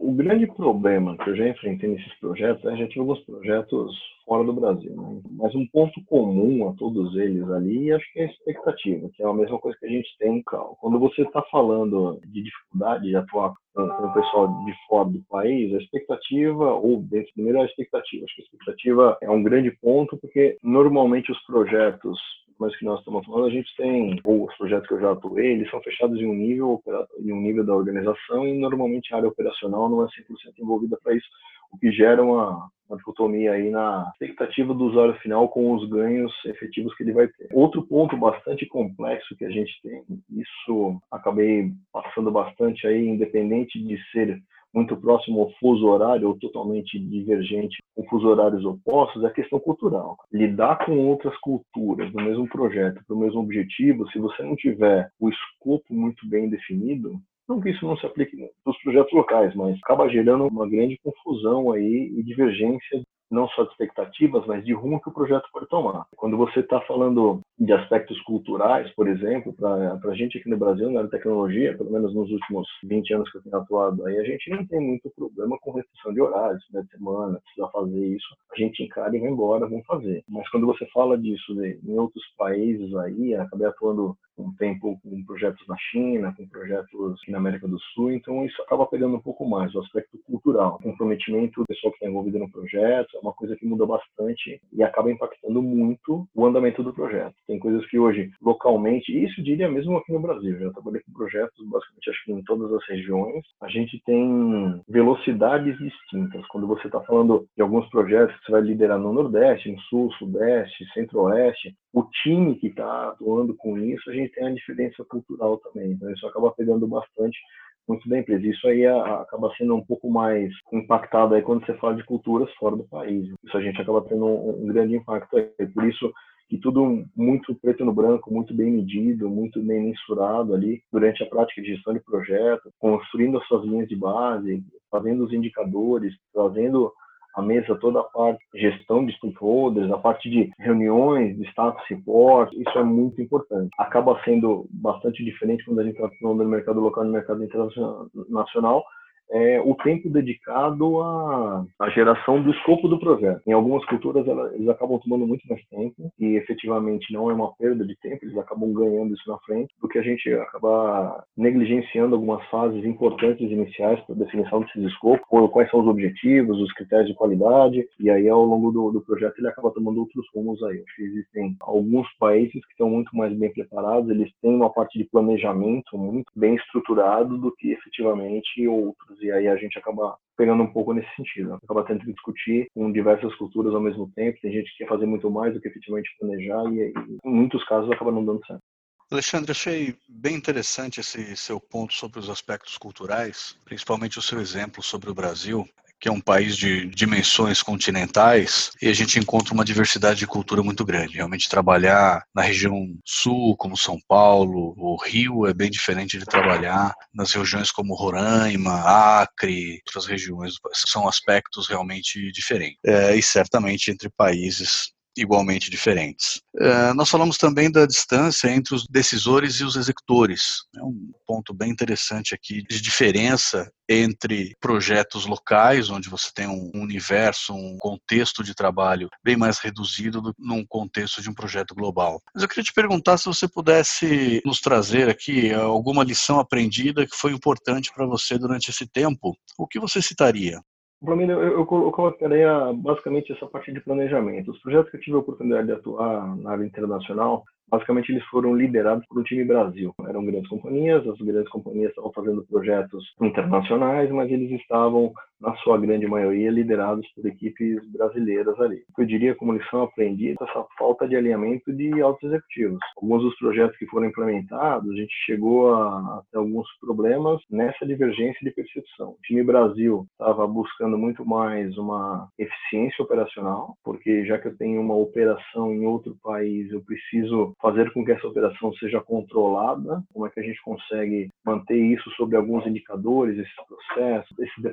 O 0.00 0.12
grande 0.12 0.44
problema 0.46 1.16
que 1.16 1.30
eu 1.30 1.36
já 1.36 1.48
enfrentei 1.48 1.88
nesses 1.88 2.12
projetos, 2.18 2.64
é 2.64 2.72
a 2.72 2.76
gente 2.76 2.88
tive 2.90 3.00
alguns 3.00 3.24
projetos 3.24 3.96
fora 4.24 4.42
do 4.42 4.52
Brasil, 4.52 4.94
né? 4.94 5.20
mas 5.30 5.54
um 5.54 5.64
ponto 5.68 6.04
comum 6.06 6.68
a 6.68 6.74
todos 6.74 7.16
eles 7.16 7.48
ali, 7.48 7.92
acho 7.92 8.12
que 8.12 8.18
é 8.18 8.24
a 8.24 8.26
expectativa, 8.26 9.08
que 9.14 9.22
é 9.22 9.26
a 9.26 9.32
mesma 9.32 9.58
coisa 9.60 9.78
que 9.78 9.86
a 9.86 9.88
gente 9.88 10.08
tem 10.18 10.38
em 10.38 10.42
Cal. 10.42 10.76
Quando 10.80 10.98
você 10.98 11.22
está 11.22 11.42
falando 11.50 12.20
de 12.26 12.42
dificuldade 12.42 13.08
de 13.08 13.16
atuar 13.16 13.54
com, 13.72 13.82
o 13.84 14.12
pessoal 14.12 14.64
de 14.64 14.74
fora 14.88 15.10
do 15.10 15.22
país, 15.28 15.72
a 15.72 15.78
expectativa, 15.78 16.72
ou 16.72 17.00
dentro 17.00 17.30
do 17.36 17.44
melhor, 17.44 17.62
a 17.62 17.66
expectativa. 17.66 18.24
Acho 18.24 18.34
que 18.34 18.42
a 18.42 18.44
expectativa 18.44 19.18
é 19.22 19.30
um 19.30 19.44
grande 19.44 19.70
ponto, 19.80 20.16
porque 20.16 20.56
normalmente 20.62 21.30
os 21.30 21.40
projetos 21.46 22.18
mas 22.58 22.76
que 22.76 22.84
nós 22.84 22.98
estamos 22.98 23.24
falando, 23.24 23.46
a 23.46 23.50
gente 23.50 23.74
tem, 23.76 24.20
os 24.24 24.56
projetos 24.56 24.88
que 24.88 24.94
eu 24.94 25.00
já 25.00 25.12
atuei, 25.12 25.52
eles 25.52 25.70
são 25.70 25.80
fechados 25.80 26.18
em 26.18 26.26
um 26.26 26.34
nível, 26.34 26.82
em 27.18 27.32
um 27.32 27.40
nível 27.40 27.64
da 27.64 27.74
organização 27.74 28.46
e 28.46 28.58
normalmente 28.58 29.12
a 29.12 29.18
área 29.18 29.28
operacional 29.28 29.88
não 29.88 30.02
é 30.02 30.06
100% 30.06 30.10
envolvida 30.58 30.98
para 31.02 31.14
isso, 31.14 31.26
o 31.70 31.78
que 31.78 31.92
gera 31.92 32.22
uma, 32.22 32.68
uma 32.88 32.96
dicotomia 32.96 33.52
aí 33.52 33.70
na 33.70 34.10
expectativa 34.12 34.72
do 34.74 34.86
usuário 34.86 35.14
final 35.20 35.48
com 35.48 35.74
os 35.74 35.88
ganhos 35.88 36.32
efetivos 36.46 36.94
que 36.96 37.02
ele 37.02 37.12
vai 37.12 37.28
ter. 37.28 37.48
Outro 37.52 37.86
ponto 37.86 38.16
bastante 38.16 38.66
complexo 38.66 39.36
que 39.36 39.44
a 39.44 39.50
gente 39.50 39.72
tem, 39.82 40.02
isso 40.30 41.00
acabei 41.10 41.70
passando 41.92 42.30
bastante 42.30 42.86
aí, 42.86 43.06
independente 43.06 43.78
de 43.78 43.98
ser 44.10 44.42
muito 44.74 44.96
próximo 44.96 45.40
ao 45.40 45.50
fuso 45.52 45.86
horário 45.86 46.28
ou 46.28 46.38
totalmente 46.38 46.98
divergente 46.98 47.78
com 47.94 48.04
fuso 48.04 48.28
horários 48.28 48.64
opostos, 48.64 49.24
é 49.24 49.30
questão 49.30 49.58
cultural. 49.58 50.16
Lidar 50.32 50.84
com 50.84 51.06
outras 51.08 51.36
culturas 51.38 52.12
no 52.12 52.22
mesmo 52.22 52.48
projeto, 52.48 53.02
para 53.06 53.16
o 53.16 53.18
mesmo 53.18 53.40
objetivo, 53.40 54.08
se 54.10 54.18
você 54.18 54.42
não 54.42 54.56
tiver 54.56 55.10
o 55.18 55.28
escopo 55.28 55.92
muito 55.92 56.28
bem 56.28 56.48
definido, 56.48 57.18
não 57.48 57.60
que 57.60 57.70
isso 57.70 57.86
não 57.86 57.96
se 57.96 58.04
aplique 58.04 58.36
nos 58.64 58.78
projetos 58.82 59.12
locais, 59.12 59.54
mas 59.54 59.78
acaba 59.82 60.08
gerando 60.08 60.46
uma 60.46 60.68
grande 60.68 60.98
confusão 61.02 61.72
aí 61.72 62.12
e 62.14 62.22
divergência 62.22 63.02
não 63.30 63.48
só 63.48 63.64
de 63.64 63.70
expectativas, 63.70 64.46
mas 64.46 64.64
de 64.64 64.72
rumo 64.72 65.00
que 65.00 65.08
o 65.08 65.12
projeto 65.12 65.48
pode 65.52 65.68
tomar. 65.68 66.06
Quando 66.16 66.36
você 66.36 66.60
está 66.60 66.80
falando 66.82 67.40
de 67.58 67.72
aspectos 67.72 68.20
culturais, 68.22 68.90
por 68.94 69.08
exemplo, 69.08 69.52
para 69.52 69.98
a 70.02 70.14
gente 70.14 70.38
aqui 70.38 70.48
no 70.48 70.56
Brasil, 70.56 70.90
na 70.90 71.06
tecnologia, 71.08 71.76
pelo 71.76 71.90
menos 71.90 72.14
nos 72.14 72.30
últimos 72.30 72.66
20 72.84 73.14
anos 73.14 73.30
que 73.30 73.38
eu 73.38 73.42
tenho 73.42 73.56
atuado 73.56 74.06
aí, 74.06 74.18
a 74.18 74.24
gente 74.24 74.50
não 74.50 74.66
tem 74.66 74.80
muito 74.80 75.10
problema 75.10 75.58
com 75.60 75.72
restrição 75.72 76.12
de 76.12 76.20
horários, 76.20 76.64
né, 76.72 76.82
de 76.82 76.90
semana, 76.90 77.40
precisa 77.40 77.68
fazer 77.68 78.06
isso. 78.06 78.36
A 78.58 78.60
gente 78.60 78.82
encara 78.82 79.16
e 79.16 79.20
vai 79.20 79.30
embora, 79.30 79.68
vamos 79.68 79.86
fazer. 79.86 80.24
Mas 80.28 80.48
quando 80.50 80.66
você 80.66 80.84
fala 80.86 81.16
disso 81.16 81.54
de, 81.54 81.78
em 81.84 81.96
outros 81.96 82.24
países 82.36 82.92
aí, 82.96 83.34
acabei 83.36 83.68
atuando 83.68 84.16
um 84.36 84.52
tempo 84.54 84.98
com 85.02 85.24
projetos 85.24 85.64
na 85.68 85.76
China, 85.76 86.34
com 86.36 86.48
projetos 86.48 87.20
na 87.28 87.38
América 87.38 87.66
do 87.66 87.78
Sul, 87.78 88.12
então 88.12 88.44
isso 88.44 88.60
acaba 88.62 88.86
pegando 88.86 89.16
um 89.16 89.20
pouco 89.20 89.48
mais 89.48 89.74
o 89.74 89.80
aspecto 89.80 90.18
cultural, 90.24 90.76
o 90.76 90.82
comprometimento 90.82 91.60
do 91.60 91.66
pessoal 91.66 91.92
que 91.92 91.98
está 91.98 92.08
envolvido 92.08 92.38
no 92.38 92.50
projeto, 92.50 93.16
é 93.16 93.20
uma 93.20 93.32
coisa 93.32 93.56
que 93.56 93.66
muda 93.66 93.84
bastante 93.84 94.60
e 94.72 94.82
acaba 94.82 95.10
impactando 95.10 95.60
muito 95.60 96.26
o 96.34 96.46
andamento 96.46 96.82
do 96.82 96.94
projeto. 96.94 97.34
Tem 97.46 97.58
coisas 97.58 97.84
que 97.86 97.98
hoje, 97.98 98.30
localmente, 98.40 99.12
e 99.12 99.24
isso 99.24 99.42
diria 99.42 99.68
mesmo 99.68 99.96
aqui 99.96 100.12
no 100.12 100.20
Brasil, 100.20 100.58
já 100.58 100.70
trabalhei 100.72 101.02
com 101.02 101.12
projetos 101.12 101.58
basicamente 101.68 102.10
acho 102.10 102.24
que 102.24 102.32
em 102.32 102.42
todas 102.42 102.72
as 102.72 102.86
regiões, 102.88 103.44
a 103.60 103.68
gente 103.68 104.00
tem 104.04 104.82
velocidades 104.88 105.76
distintas. 105.78 106.46
Quando 106.48 106.66
você 106.66 106.86
está 106.86 107.00
falando 107.02 107.46
de 107.56 107.62
alguns 107.62 107.88
projetos 107.90 108.34
você 108.48 108.52
vai 108.52 108.62
liderar 108.62 108.98
no 108.98 109.12
Nordeste, 109.12 109.70
no 109.70 109.78
Sul, 109.82 110.10
Sudeste, 110.12 110.90
Centro-Oeste, 110.94 111.74
o 111.92 112.02
time 112.22 112.54
que 112.56 112.68
está 112.68 113.08
atuando 113.08 113.54
com 113.54 113.78
isso, 113.78 114.08
a 114.08 114.14
gente 114.14 114.32
tem 114.32 114.46
a 114.46 114.54
diferença 114.54 115.04
cultural 115.04 115.58
também. 115.58 115.92
Então, 115.92 116.10
isso 116.10 116.26
acaba 116.26 116.50
pegando 116.52 116.86
bastante 116.86 117.38
muito 117.86 118.08
da 118.08 118.18
empresa. 118.18 118.46
Isso 118.46 118.66
aí 118.66 118.86
acaba 118.86 119.52
sendo 119.56 119.74
um 119.74 119.84
pouco 119.84 120.10
mais 120.10 120.52
impactado 120.72 121.34
aí 121.34 121.42
quando 121.42 121.64
você 121.64 121.74
fala 121.74 121.94
de 121.94 122.04
culturas 122.04 122.52
fora 122.54 122.76
do 122.76 122.84
país. 122.84 123.26
Isso 123.44 123.56
a 123.56 123.60
gente 123.60 123.80
acaba 123.80 124.02
tendo 124.02 124.26
um, 124.26 124.64
um 124.64 124.66
grande 124.66 124.96
impacto 124.96 125.36
aí. 125.36 125.66
Por 125.66 125.84
isso 125.84 126.12
que 126.48 126.58
tudo 126.58 127.04
muito 127.14 127.54
preto 127.54 127.84
no 127.84 127.92
branco, 127.92 128.32
muito 128.32 128.54
bem 128.54 128.70
medido, 128.70 129.28
muito 129.28 129.62
bem 129.62 129.84
mensurado 129.84 130.54
ali 130.54 130.82
durante 130.90 131.22
a 131.22 131.26
prática 131.26 131.60
de 131.60 131.74
gestão 131.74 131.92
de 131.92 132.00
projeto, 132.00 132.70
construindo 132.78 133.38
as 133.38 133.46
suas 133.46 133.64
linhas 133.64 133.88
de 133.88 133.96
base, 133.96 134.62
fazendo 134.90 135.24
os 135.24 135.32
indicadores, 135.32 136.14
trazendo 136.32 136.90
a 137.38 137.42
mesa 137.42 137.76
toda 137.76 138.00
a 138.00 138.04
parte 138.04 138.44
de 138.52 138.60
gestão 138.60 139.06
de 139.06 139.12
stakeholders, 139.16 139.90
a 139.92 139.98
parte 139.98 140.28
de 140.28 140.50
reuniões, 140.58 141.36
de 141.38 141.44
status 141.50 141.80
report, 141.88 142.52
isso 142.52 142.76
é 142.76 142.82
muito 142.82 143.22
importante. 143.22 143.70
Acaba 143.78 144.20
sendo 144.24 144.66
bastante 144.70 145.24
diferente 145.24 145.64
quando 145.64 145.78
a 145.78 145.84
gente 145.84 145.94
está 145.94 146.10
falando 146.20 146.42
no 146.42 146.50
mercado 146.50 146.80
local 146.80 147.04
e 147.04 147.06
no 147.06 147.12
mercado 147.12 147.44
internacional, 147.44 148.84
é, 149.30 149.60
o 149.60 149.74
tempo 149.74 150.08
dedicado 150.08 151.00
à, 151.00 151.64
à, 151.78 151.90
geração 151.90 152.42
do 152.42 152.50
escopo 152.50 152.88
do 152.88 152.98
projeto. 152.98 153.42
Em 153.46 153.52
algumas 153.52 153.84
culturas, 153.86 154.26
ela, 154.26 154.52
eles 154.54 154.68
acabam 154.68 154.98
tomando 154.98 155.26
muito 155.26 155.46
mais 155.48 155.62
tempo 155.68 156.10
e 156.18 156.36
efetivamente 156.36 157.12
não 157.12 157.30
é 157.30 157.34
uma 157.34 157.52
perda 157.56 157.84
de 157.84 157.96
tempo, 157.96 158.24
eles 158.24 158.36
acabam 158.36 158.72
ganhando 158.72 159.14
isso 159.14 159.28
na 159.30 159.38
frente, 159.38 159.74
do 159.80 159.88
que 159.88 159.98
a 159.98 160.02
gente 160.02 160.32
acaba 160.34 161.24
negligenciando 161.36 162.14
algumas 162.14 162.44
fases 162.48 162.84
importantes 162.84 163.50
iniciais 163.50 164.00
para 164.00 164.14
definição 164.14 164.60
desses 164.60 164.84
escopos, 164.84 165.50
quais 165.50 165.70
são 165.70 165.80
os 165.80 165.86
objetivos, 165.86 166.60
os 166.60 166.72
critérios 166.72 167.08
de 167.08 167.14
qualidade, 167.14 167.86
e 168.00 168.10
aí 168.10 168.28
ao 168.28 168.44
longo 168.44 168.70
do, 168.70 168.90
do 168.90 169.00
projeto 169.00 169.38
ele 169.38 169.48
acaba 169.48 169.70
tomando 169.70 170.00
outros 170.00 170.26
rumos 170.34 170.62
aí. 170.62 170.82
Acho 170.82 170.96
que 170.96 171.02
existem 171.02 171.56
alguns 171.60 172.06
países 172.18 172.52
que 172.52 172.72
estão 172.72 172.90
muito 172.90 173.14
mais 173.16 173.36
bem 173.36 173.52
preparados, 173.52 174.10
eles 174.10 174.30
têm 174.40 174.54
uma 174.54 174.70
parte 174.70 174.98
de 174.98 175.04
planejamento 175.04 175.96
muito 175.96 176.30
bem 176.34 176.54
estruturado 176.54 177.36
do 177.38 177.54
que 177.54 177.72
efetivamente 177.72 178.66
outros 178.66 179.17
e 179.20 179.30
aí 179.30 179.48
a 179.48 179.56
gente 179.56 179.78
acaba 179.78 180.16
pegando 180.36 180.62
um 180.62 180.72
pouco 180.72 180.92
nesse 180.92 181.08
sentido. 181.16 181.50
Né? 181.50 181.58
Acaba 181.62 181.84
tendo 181.84 182.00
que 182.00 182.12
discutir 182.12 182.68
com 182.74 182.92
diversas 182.92 183.34
culturas 183.36 183.74
ao 183.74 183.80
mesmo 183.80 184.10
tempo. 184.14 184.38
Tem 184.40 184.52
gente 184.52 184.70
que 184.72 184.78
quer 184.78 184.88
fazer 184.88 185.06
muito 185.06 185.30
mais 185.30 185.52
do 185.52 185.60
que 185.60 185.68
efetivamente 185.68 186.14
planejar 186.18 186.64
e, 186.72 186.92
em 187.24 187.30
muitos 187.30 187.64
casos 187.64 187.90
acaba 187.90 188.12
não 188.12 188.24
dando 188.24 188.44
certo. 188.46 188.62
Alexandre, 189.10 189.52
achei 189.52 189.96
bem 190.06 190.36
interessante 190.36 191.00
esse 191.00 191.34
seu 191.34 191.58
ponto 191.58 191.94
sobre 191.94 192.18
os 192.18 192.28
aspectos 192.28 192.76
culturais, 192.76 193.58
principalmente 193.64 194.18
o 194.18 194.22
seu 194.22 194.38
exemplo 194.38 194.82
sobre 194.82 195.08
o 195.08 195.14
Brasil 195.14 195.66
que 196.00 196.08
é 196.08 196.12
um 196.12 196.20
país 196.20 196.56
de 196.56 196.86
dimensões 196.86 197.62
continentais, 197.62 198.70
e 198.80 198.88
a 198.88 198.92
gente 198.92 199.18
encontra 199.18 199.54
uma 199.54 199.64
diversidade 199.64 200.20
de 200.20 200.26
cultura 200.26 200.62
muito 200.62 200.84
grande. 200.84 201.16
Realmente 201.16 201.48
trabalhar 201.48 202.22
na 202.34 202.42
região 202.42 202.88
sul, 203.04 203.56
como 203.56 203.76
São 203.76 203.98
Paulo, 204.06 204.74
o 204.76 204.96
Rio, 205.02 205.46
é 205.46 205.54
bem 205.54 205.70
diferente 205.70 206.18
de 206.18 206.24
trabalhar 206.24 206.94
nas 207.14 207.32
regiões 207.32 207.70
como 207.70 207.94
Roraima, 207.94 209.20
Acre, 209.20 209.80
outras 209.86 210.06
regiões. 210.06 210.54
São 210.86 211.08
aspectos 211.08 211.68
realmente 211.68 212.30
diferentes. 212.32 212.78
É, 212.84 213.16
e 213.16 213.22
certamente 213.22 213.90
entre 213.90 214.08
países 214.10 214.92
igualmente 215.20 215.70
diferentes. 215.70 216.40
Uh, 216.54 216.94
nós 216.94 217.08
falamos 217.08 217.36
também 217.36 217.70
da 217.70 217.86
distância 217.86 218.48
entre 218.48 218.74
os 218.74 218.86
decisores 218.88 219.56
e 219.56 219.64
os 219.64 219.76
executores. 219.76 220.62
É 220.76 220.82
um 220.82 221.10
ponto 221.26 221.52
bem 221.52 221.70
interessante 221.70 222.34
aqui 222.34 222.62
de 222.62 222.80
diferença 222.80 223.70
entre 223.88 224.54
projetos 224.60 225.24
locais, 225.24 225.88
onde 225.88 226.10
você 226.10 226.30
tem 226.34 226.46
um 226.46 226.70
universo, 226.74 227.54
um 227.54 227.78
contexto 227.78 228.44
de 228.44 228.54
trabalho 228.54 229.08
bem 229.24 229.36
mais 229.36 229.58
reduzido 229.58 230.20
do 230.20 230.34
num 230.38 230.64
contexto 230.66 231.22
de 231.22 231.30
um 231.30 231.34
projeto 231.34 231.74
global. 231.74 232.20
Mas 232.34 232.42
eu 232.42 232.48
queria 232.48 232.64
te 232.64 232.72
perguntar 232.72 233.16
se 233.16 233.24
você 233.24 233.48
pudesse 233.48 234.42
nos 234.44 234.60
trazer 234.60 235.08
aqui 235.08 235.52
alguma 235.52 236.04
lição 236.04 236.38
aprendida 236.38 237.06
que 237.06 237.16
foi 237.16 237.32
importante 237.32 237.90
para 237.94 238.06
você 238.06 238.38
durante 238.38 238.70
esse 238.70 238.86
tempo. 238.86 239.36
O 239.56 239.66
que 239.66 239.80
você 239.80 240.02
citaria? 240.02 240.60
Para 241.04 241.14
mim, 241.14 241.28
eu, 241.28 241.40
eu, 241.40 241.64
colocaria 241.64 242.72
basicamente 242.74 243.32
essa 243.32 243.46
parte 243.46 243.72
de 243.72 243.80
planejamento. 243.80 244.50
Os 244.50 244.60
projetos 244.60 244.90
que 244.90 244.96
eu 244.96 245.00
tive 245.00 245.16
a 245.16 245.20
oportunidade 245.20 245.66
de 245.68 245.72
atuar 245.72 246.36
na 246.36 246.50
área 246.50 246.64
internacional, 246.64 247.44
basicamente 247.70 248.10
eles 248.10 248.24
foram 248.24 248.56
liderados 248.56 249.06
por 249.06 249.20
um 249.20 249.22
time 249.22 249.44
Brasil. 249.44 249.94
Eram 250.08 250.24
grandes 250.24 250.48
companhias, 250.48 251.06
as 251.06 251.18
grandes 251.18 251.48
companhias 251.50 251.90
estavam 251.90 252.12
fazendo 252.12 252.44
projetos 252.50 253.04
internacionais, 253.22 254.10
mas 254.10 254.28
eles 254.30 254.50
estavam, 254.60 255.12
na 255.40 255.54
sua 255.56 255.78
grande 255.78 256.06
maioria, 256.06 256.50
liderados 256.50 257.06
por 257.14 257.26
equipes 257.26 257.80
brasileiras 257.92 258.58
ali. 258.60 258.82
Eu 258.96 259.06
diria 259.06 259.34
como 259.34 259.52
lição 259.52 259.82
aprendida 259.82 260.44
essa 260.44 260.66
falta 260.78 261.08
de 261.08 261.16
alinhamento 261.16 261.72
de 261.72 262.00
altos 262.00 262.24
executivos. 262.24 262.78
Alguns 262.96 263.22
dos 263.22 263.38
projetos 263.38 263.76
que 263.78 263.86
foram 263.86 264.06
implementados, 264.06 264.90
a 264.90 264.94
gente 264.94 265.14
chegou 265.24 265.74
a, 265.74 265.98
a 265.98 266.22
ter 266.30 266.38
alguns 266.38 266.66
problemas 266.80 267.40
nessa 267.50 267.86
divergência 267.86 268.40
de 268.42 268.50
percepção. 268.50 269.10
O 269.10 269.18
time 269.24 269.42
Brasil 269.42 270.06
estava 270.12 270.46
buscando 270.46 270.98
muito 270.98 271.24
mais 271.24 271.76
uma 271.78 272.28
eficiência 272.38 273.04
operacional, 273.04 273.76
porque 273.84 274.24
já 274.26 274.38
que 274.38 274.48
eu 274.48 274.56
tenho 274.56 274.80
uma 274.80 274.94
operação 274.94 275.72
em 275.72 275.86
outro 275.86 276.16
país, 276.22 276.70
eu 276.70 276.82
preciso 276.82 277.54
fazer 277.60 277.92
com 277.92 278.04
que 278.04 278.12
essa 278.12 278.26
operação 278.26 278.72
seja 278.74 279.00
controlada, 279.00 280.02
como 280.12 280.26
é 280.26 280.30
que 280.30 280.40
a 280.40 280.42
gente 280.42 280.60
consegue 280.62 281.28
manter 281.44 281.76
isso 281.76 282.10
sobre 282.12 282.36
alguns 282.36 282.66
indicadores, 282.66 283.38
esses 283.38 283.54
processos, 283.66 284.38
esses 284.38 284.64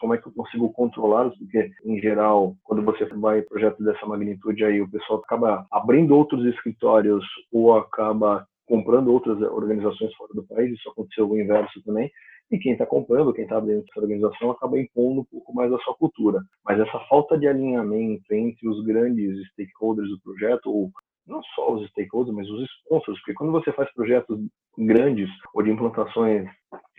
como 0.00 0.14
é 0.14 0.18
que 0.18 0.26
eu 0.26 0.32
consigo 0.32 0.72
controlá-los, 0.72 1.36
porque, 1.38 1.70
em 1.84 2.00
geral, 2.00 2.54
quando 2.64 2.82
você 2.82 3.04
vai 3.06 3.40
em 3.40 3.44
projetos 3.44 3.84
dessa 3.84 4.06
magnitude 4.06 4.64
aí, 4.64 4.80
o 4.80 4.90
pessoal 4.90 5.20
acaba 5.20 5.66
abrindo 5.70 6.16
outros 6.16 6.44
escritórios 6.46 7.24
ou 7.52 7.76
acaba 7.76 8.46
comprando 8.66 9.12
outras 9.12 9.40
organizações 9.42 10.14
fora 10.14 10.32
do 10.32 10.46
país, 10.46 10.72
isso 10.72 10.88
aconteceu 10.90 11.28
o 11.28 11.40
inverso 11.40 11.82
também, 11.82 12.10
e 12.50 12.58
quem 12.58 12.72
está 12.72 12.86
comprando, 12.86 13.32
quem 13.32 13.44
está 13.44 13.60
dentro 13.60 13.84
dessa 13.84 14.00
organização, 14.00 14.50
acaba 14.50 14.78
impondo 14.78 15.20
um 15.20 15.24
pouco 15.24 15.54
mais 15.54 15.72
a 15.72 15.78
sua 15.78 15.94
cultura. 15.94 16.40
Mas 16.64 16.80
essa 16.80 16.98
falta 17.08 17.38
de 17.38 17.46
alinhamento 17.46 18.32
entre 18.32 18.68
os 18.68 18.84
grandes 18.84 19.48
stakeholders 19.50 20.08
do 20.08 20.20
projeto, 20.20 20.66
ou 20.66 20.90
não 21.26 21.40
só 21.54 21.74
os 21.74 21.88
stakeholders, 21.90 22.36
mas 22.36 22.50
os 22.50 22.68
sponsors, 22.82 23.18
porque 23.20 23.34
quando 23.34 23.52
você 23.52 23.72
faz 23.72 23.92
projetos 23.94 24.38
grandes 24.76 25.28
ou 25.54 25.62
de 25.62 25.70
implantações 25.70 26.48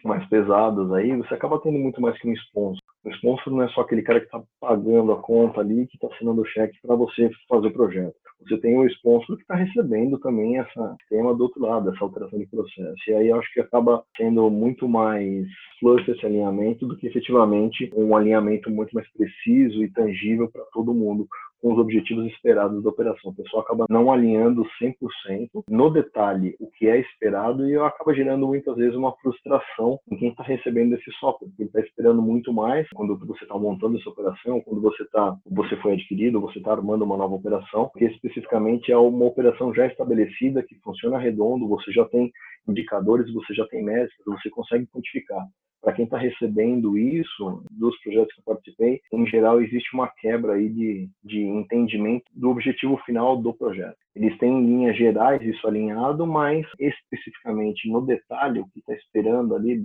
mais 0.07 0.27
pesadas 0.27 0.91
aí, 0.93 1.15
você 1.15 1.33
acaba 1.33 1.59
tendo 1.59 1.77
muito 1.77 2.01
mais 2.01 2.17
que 2.19 2.27
um 2.27 2.33
sponsor. 2.33 2.81
O 3.03 3.09
sponsor 3.11 3.53
não 3.53 3.63
é 3.63 3.69
só 3.69 3.81
aquele 3.81 4.03
cara 4.03 4.19
que 4.19 4.25
está 4.25 4.41
pagando 4.59 5.11
a 5.11 5.21
conta 5.21 5.59
ali, 5.59 5.87
que 5.87 5.95
está 5.95 6.07
assinando 6.07 6.41
o 6.41 6.45
cheque 6.45 6.77
para 6.81 6.95
você 6.95 7.31
fazer 7.49 7.67
o 7.67 7.73
projeto. 7.73 8.15
Você 8.43 8.57
tem 8.57 8.77
o 8.77 8.87
sponsor 8.87 9.35
que 9.35 9.43
está 9.43 9.55
recebendo 9.55 10.17
também 10.19 10.57
essa 10.57 10.95
tema 11.09 11.33
do 11.33 11.43
outro 11.43 11.61
lado, 11.61 11.89
essa 11.89 12.03
alteração 12.03 12.39
de 12.39 12.47
processo. 12.47 12.95
E 13.07 13.13
aí 13.13 13.27
eu 13.27 13.39
acho 13.39 13.51
que 13.53 13.59
acaba 13.59 14.03
sendo 14.17 14.49
muito 14.49 14.87
mais 14.87 15.47
fluxo 15.79 16.11
esse 16.11 16.25
alinhamento 16.25 16.87
do 16.87 16.97
que 16.97 17.07
efetivamente 17.07 17.91
um 17.95 18.15
alinhamento 18.15 18.69
muito 18.71 18.93
mais 18.93 19.11
preciso 19.13 19.83
e 19.83 19.91
tangível 19.91 20.49
para 20.51 20.63
todo 20.73 20.93
mundo 20.93 21.27
com 21.61 21.73
os 21.73 21.79
objetivos 21.79 22.25
esperados 22.27 22.83
da 22.83 22.89
operação. 22.89 23.31
O 23.31 23.35
pessoal 23.35 23.63
acaba 23.63 23.85
não 23.89 24.11
alinhando 24.11 24.65
100% 24.81 25.63
no 25.69 25.89
detalhe 25.89 26.55
o 26.59 26.69
que 26.71 26.87
é 26.87 26.99
esperado 26.99 27.67
e 27.67 27.77
acaba 27.77 28.13
gerando 28.13 28.47
muitas 28.47 28.75
vezes 28.75 28.95
uma 28.95 29.13
frustração 29.17 29.99
em 30.11 30.17
quem 30.17 30.29
está 30.29 30.43
recebendo 30.43 30.95
esse 30.95 31.11
software, 31.19 31.47
porque 31.47 31.63
ele 31.63 31.69
está 31.69 31.81
esperando 31.81 32.21
muito 32.21 32.51
mais 32.51 32.87
quando 32.93 33.17
você 33.17 33.43
está 33.43 33.57
montando 33.57 33.97
essa 33.97 34.09
operação, 34.09 34.61
quando 34.61 34.81
você 34.81 35.05
tá, 35.05 35.35
você 35.45 35.75
foi 35.77 35.93
adquirido, 35.93 36.41
você 36.41 36.59
está 36.59 36.71
armando 36.71 37.03
uma 37.03 37.17
nova 37.17 37.35
operação, 37.35 37.91
que 37.97 38.05
especificamente 38.05 38.91
é 38.91 38.97
uma 38.97 39.25
operação 39.25 39.73
já 39.73 39.85
estabelecida 39.85 40.63
que 40.63 40.75
funciona 40.83 41.17
redondo, 41.17 41.67
você 41.67 41.91
já 41.91 42.05
tem 42.05 42.31
indicadores, 42.71 43.31
você 43.33 43.53
já 43.53 43.67
tem 43.67 43.83
métricas, 43.83 44.25
você 44.25 44.49
consegue 44.49 44.87
quantificar 44.87 45.45
para 45.81 45.93
quem 45.93 46.05
está 46.05 46.17
recebendo 46.17 46.97
isso, 46.97 47.63
dos 47.71 47.99
projetos 48.01 48.33
que 48.35 48.39
eu 48.41 48.45
participei, 48.45 49.01
em 49.11 49.25
geral 49.25 49.61
existe 49.61 49.93
uma 49.95 50.07
quebra 50.07 50.53
aí 50.53 50.69
de, 50.69 51.09
de 51.23 51.41
entendimento 51.41 52.25
do 52.33 52.51
objetivo 52.51 52.97
final 52.97 53.35
do 53.35 53.51
projeto. 53.51 53.97
Eles 54.15 54.37
têm 54.37 54.63
linhas 54.63 54.95
gerais 54.95 55.41
isso 55.41 55.67
alinhado, 55.67 56.27
mas 56.27 56.67
especificamente 56.79 57.89
no 57.89 58.05
detalhe, 58.05 58.59
o 58.59 58.67
que 58.67 58.79
está 58.79 58.93
esperando 58.93 59.55
ali 59.55 59.83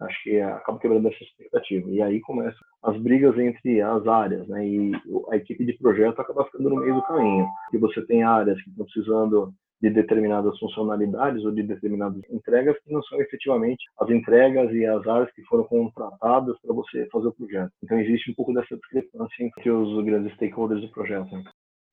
Acho 0.00 0.22
que 0.24 0.40
acaba 0.40 0.78
quebrando 0.78 1.08
essa 1.08 1.22
expectativa. 1.22 1.88
E 1.88 2.02
aí 2.02 2.20
começam 2.20 2.58
as 2.82 2.96
brigas 3.00 3.38
entre 3.38 3.80
as 3.80 4.06
áreas, 4.06 4.46
né? 4.48 4.66
E 4.66 4.92
a 5.30 5.36
equipe 5.36 5.64
de 5.64 5.72
projeto 5.78 6.20
acaba 6.20 6.44
ficando 6.46 6.70
no 6.70 6.76
meio 6.76 6.96
do 6.96 7.02
caminho. 7.04 7.46
E 7.72 7.78
você 7.78 8.04
tem 8.04 8.22
áreas 8.22 8.60
que 8.62 8.70
estão 8.70 8.84
precisando 8.84 9.54
de 9.84 9.90
determinadas 9.90 10.58
funcionalidades 10.58 11.44
ou 11.44 11.52
de 11.52 11.62
determinadas 11.62 12.22
entregas 12.30 12.74
que 12.82 12.90
não 12.90 13.02
são 13.02 13.20
efetivamente 13.20 13.84
as 14.00 14.08
entregas 14.08 14.72
e 14.72 14.86
as 14.86 15.06
áreas 15.06 15.30
que 15.32 15.42
foram 15.42 15.64
contratadas 15.64 16.56
para 16.62 16.74
você 16.74 17.06
fazer 17.12 17.28
o 17.28 17.32
projeto. 17.32 17.70
Então 17.82 18.00
existe 18.00 18.30
um 18.30 18.34
pouco 18.34 18.54
dessa 18.54 18.76
discrepância 18.76 19.44
entre 19.44 19.70
os 19.70 20.02
grandes 20.02 20.32
stakeholders 20.34 20.80
do 20.80 20.88
projeto. 20.88 21.28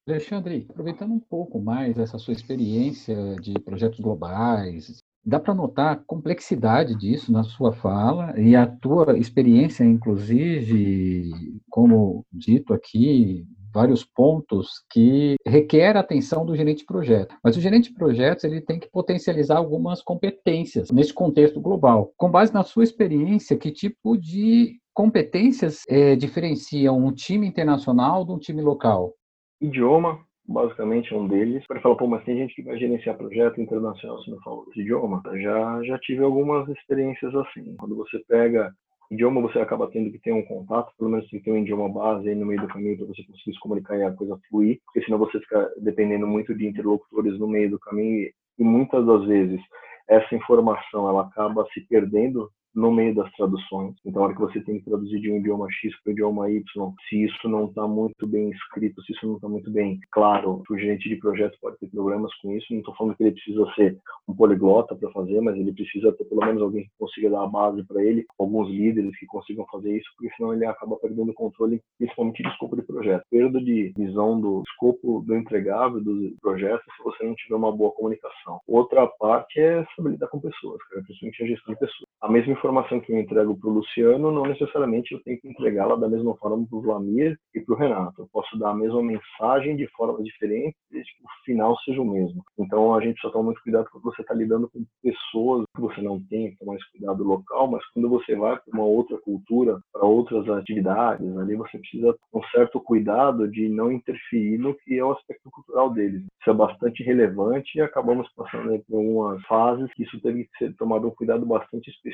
Alexandre, 0.07 0.65
aproveitando 0.69 1.13
um 1.13 1.19
pouco 1.19 1.59
mais 1.59 1.99
essa 1.99 2.17
sua 2.17 2.33
experiência 2.33 3.35
de 3.41 3.53
projetos 3.59 3.99
globais, 3.99 4.99
dá 5.23 5.37
para 5.37 5.53
notar 5.53 5.93
a 5.93 5.97
complexidade 5.97 6.97
disso 6.97 7.29
na 7.31 7.43
sua 7.43 7.73
fala 7.73 8.39
e 8.39 8.55
a 8.55 8.65
tua 8.65 9.17
experiência, 9.17 9.83
inclusive, 9.83 11.29
como 11.69 12.25
dito 12.31 12.73
aqui, 12.73 13.45
vários 13.73 14.03
pontos 14.03 14.83
que 14.91 15.35
requer 15.45 15.95
a 15.95 16.01
atenção 16.01 16.45
do 16.45 16.55
gerente 16.55 16.79
de 16.79 16.85
projeto. 16.85 17.35
Mas 17.43 17.57
o 17.57 17.61
gerente 17.61 17.89
de 17.89 17.95
projetos 17.95 18.43
ele 18.43 18.61
tem 18.61 18.79
que 18.79 18.89
potencializar 18.89 19.57
algumas 19.57 20.01
competências 20.01 20.91
nesse 20.91 21.13
contexto 21.13 21.59
global. 21.59 22.11
Com 22.17 22.29
base 22.29 22.53
na 22.53 22.63
sua 22.63 22.83
experiência, 22.83 23.57
que 23.57 23.71
tipo 23.71 24.17
de 24.17 24.79
competências 24.93 25.83
é, 25.87 26.15
diferenciam 26.15 26.97
um 26.97 27.13
time 27.13 27.47
internacional 27.47 28.25
de 28.25 28.31
um 28.31 28.39
time 28.39 28.61
local? 28.61 29.13
Idioma, 29.61 30.19
basicamente 30.47 31.13
é 31.13 31.17
um 31.17 31.27
deles. 31.27 31.65
Para 31.67 31.81
falar, 31.81 31.95
pô, 31.95 32.07
mas 32.07 32.23
tem 32.23 32.37
gente 32.37 32.55
que 32.55 32.63
vai 32.63 32.77
gerenciar 32.77 33.17
projeto 33.17 33.61
internacional 33.61 34.21
se 34.21 34.31
não 34.31 34.39
fala 34.41 34.57
outro 34.57 34.79
idioma. 34.79 35.21
Já, 35.41 35.83
já 35.83 35.99
tive 35.99 36.23
algumas 36.23 36.67
experiências 36.69 37.33
assim. 37.35 37.75
Quando 37.77 37.95
você 37.95 38.19
pega 38.27 38.71
idioma, 39.11 39.41
você 39.41 39.59
acaba 39.59 39.89
tendo 39.91 40.09
que 40.09 40.19
ter 40.19 40.31
um 40.31 40.43
contato, 40.43 40.93
pelo 40.97 41.09
menos 41.09 41.29
tem 41.29 41.39
que 41.39 41.45
ter 41.45 41.51
um 41.51 41.57
idioma 41.57 41.89
base 41.89 42.29
aí 42.29 42.35
no 42.35 42.45
meio 42.45 42.61
do 42.61 42.67
caminho 42.67 42.97
para 42.97 43.07
você 43.07 43.23
conseguir 43.23 43.53
se 43.53 43.59
comunicar 43.59 43.97
e 43.97 44.03
a 44.03 44.11
coisa 44.11 44.39
fluir, 44.49 44.79
porque 44.85 45.03
senão 45.03 45.17
você 45.17 45.39
fica 45.39 45.69
dependendo 45.77 46.25
muito 46.25 46.55
de 46.55 46.65
interlocutores 46.65 47.37
no 47.37 47.47
meio 47.47 47.69
do 47.69 47.79
caminho 47.79 48.31
e 48.57 48.63
muitas 48.63 49.05
das 49.05 49.25
vezes 49.25 49.61
essa 50.07 50.33
informação 50.33 51.09
ela 51.09 51.23
acaba 51.23 51.67
se 51.73 51.81
perdendo 51.81 52.49
no 52.73 52.91
meio 52.91 53.13
das 53.15 53.31
traduções. 53.33 53.95
Então, 54.05 54.21
a 54.21 54.25
hora 54.25 54.33
que 54.33 54.41
você 54.41 54.61
tem 54.61 54.79
que 54.79 54.85
traduzir 54.85 55.19
de 55.19 55.31
um 55.31 55.37
idioma 55.37 55.67
X 55.71 55.93
para 56.01 56.11
o 56.11 56.13
idioma 56.13 56.49
Y, 56.49 56.63
se 57.09 57.23
isso 57.23 57.49
não 57.49 57.65
está 57.65 57.87
muito 57.87 58.27
bem 58.27 58.49
escrito, 58.51 59.01
se 59.03 59.13
isso 59.13 59.27
não 59.27 59.35
está 59.35 59.47
muito 59.47 59.71
bem 59.71 59.99
claro, 60.11 60.63
o 60.69 60.77
gerente 60.77 61.09
de 61.09 61.15
projeto 61.17 61.57
pode 61.61 61.77
ter 61.77 61.87
problemas 61.87 62.33
com 62.35 62.55
isso. 62.55 62.67
Não 62.71 62.79
estou 62.79 62.95
falando 62.95 63.15
que 63.15 63.23
ele 63.23 63.31
precisa 63.31 63.65
ser 63.75 63.97
um 64.27 64.35
poliglota 64.35 64.95
para 64.95 65.11
fazer, 65.11 65.41
mas 65.41 65.55
ele 65.57 65.73
precisa 65.73 66.11
ter 66.13 66.25
pelo 66.25 66.45
menos 66.45 66.61
alguém 66.61 66.83
que 66.83 66.91
consiga 66.97 67.29
dar 67.29 67.43
a 67.43 67.47
base 67.47 67.83
para 67.85 68.03
ele, 68.03 68.25
alguns 68.39 68.69
líderes 68.69 69.17
que 69.17 69.25
consigam 69.25 69.65
fazer 69.71 69.97
isso, 69.97 70.09
porque 70.15 70.33
senão 70.35 70.53
ele 70.53 70.65
acaba 70.65 70.95
perdendo 70.97 71.31
o 71.31 71.33
controle, 71.33 71.81
principalmente 71.97 72.43
de 72.43 72.49
escopo 72.49 72.75
de 72.75 72.83
projeto. 72.83 73.23
Perda 73.29 73.59
de 73.59 73.93
visão 73.97 74.39
do 74.39 74.63
escopo 74.67 75.23
do 75.25 75.35
entregável 75.35 76.01
do 76.01 76.35
projeto 76.41 76.83
se 76.97 77.03
você 77.03 77.23
não 77.25 77.35
tiver 77.35 77.55
uma 77.55 77.71
boa 77.75 77.91
comunicação. 77.91 78.59
Outra 78.67 79.07
parte 79.07 79.59
é 79.59 79.85
saber 79.95 80.11
lidar 80.11 80.27
com 80.27 80.39
pessoas, 80.39 80.79
principalmente 81.05 81.43
a 81.43 81.47
gestão 81.47 81.73
de 81.73 81.79
pessoas. 81.79 82.10
A 82.21 82.29
mesma 82.29 82.53
informação 82.53 82.99
que 82.99 83.11
eu 83.11 83.19
entrego 83.19 83.57
para 83.57 83.67
o 83.67 83.73
Luciano, 83.73 84.31
não 84.31 84.43
necessariamente 84.43 85.11
eu 85.11 85.23
tenho 85.23 85.41
que 85.41 85.47
entregá-la 85.47 85.95
da 85.95 86.07
mesma 86.07 86.35
forma 86.37 86.67
para 86.67 86.77
o 86.77 86.81
Vlamir 86.81 87.35
e 87.55 87.59
para 87.59 87.73
o 87.73 87.77
Renato. 87.77 88.21
Eu 88.21 88.29
posso 88.31 88.59
dar 88.59 88.69
a 88.69 88.75
mesma 88.75 89.01
mensagem 89.01 89.75
de 89.75 89.87
forma 89.87 90.21
diferente, 90.23 90.75
desde 90.91 91.11
que 91.17 91.23
o 91.23 91.43
final 91.43 91.75
seja 91.79 91.99
o 91.99 92.05
mesmo. 92.05 92.43
Então 92.59 92.93
a 92.93 93.01
gente 93.01 93.19
só 93.19 93.31
toma 93.31 93.45
muito 93.45 93.63
cuidado 93.63 93.87
quando 93.91 94.03
você 94.03 94.21
está 94.21 94.35
lidando 94.35 94.69
com 94.69 94.85
pessoas 95.01 95.65
que 95.75 95.81
você 95.81 95.99
não 95.99 96.21
tem, 96.27 96.55
tomar 96.57 96.73
mais 96.73 96.85
cuidado 96.91 97.23
local, 97.23 97.71
mas 97.71 97.83
quando 97.91 98.07
você 98.07 98.35
vai 98.35 98.55
para 98.55 98.71
uma 98.71 98.85
outra 98.85 99.17
cultura, 99.17 99.79
para 99.91 100.05
outras 100.05 100.47
atividades, 100.47 101.35
ali 101.37 101.55
você 101.55 101.79
precisa 101.79 102.13
ter 102.13 102.37
um 102.37 102.43
certo 102.51 102.79
cuidado 102.79 103.49
de 103.49 103.67
não 103.67 103.91
interferir 103.91 104.59
no 104.59 104.75
que 104.75 104.95
é 104.95 105.03
o 105.03 105.11
aspecto 105.11 105.49
cultural 105.49 105.89
deles. 105.89 106.21
Isso 106.39 106.49
é 106.51 106.53
bastante 106.53 107.01
relevante 107.01 107.79
e 107.79 107.81
acabamos 107.81 108.31
passando 108.35 108.79
por 108.87 108.97
algumas 108.97 109.41
fases 109.47 109.91
que 109.95 110.03
isso 110.03 110.21
teve 110.21 110.43
que 110.43 110.57
ser 110.59 110.75
tomado 110.75 111.07
um 111.07 111.11
cuidado 111.11 111.45
bastante 111.47 111.89
específico. 111.89 112.10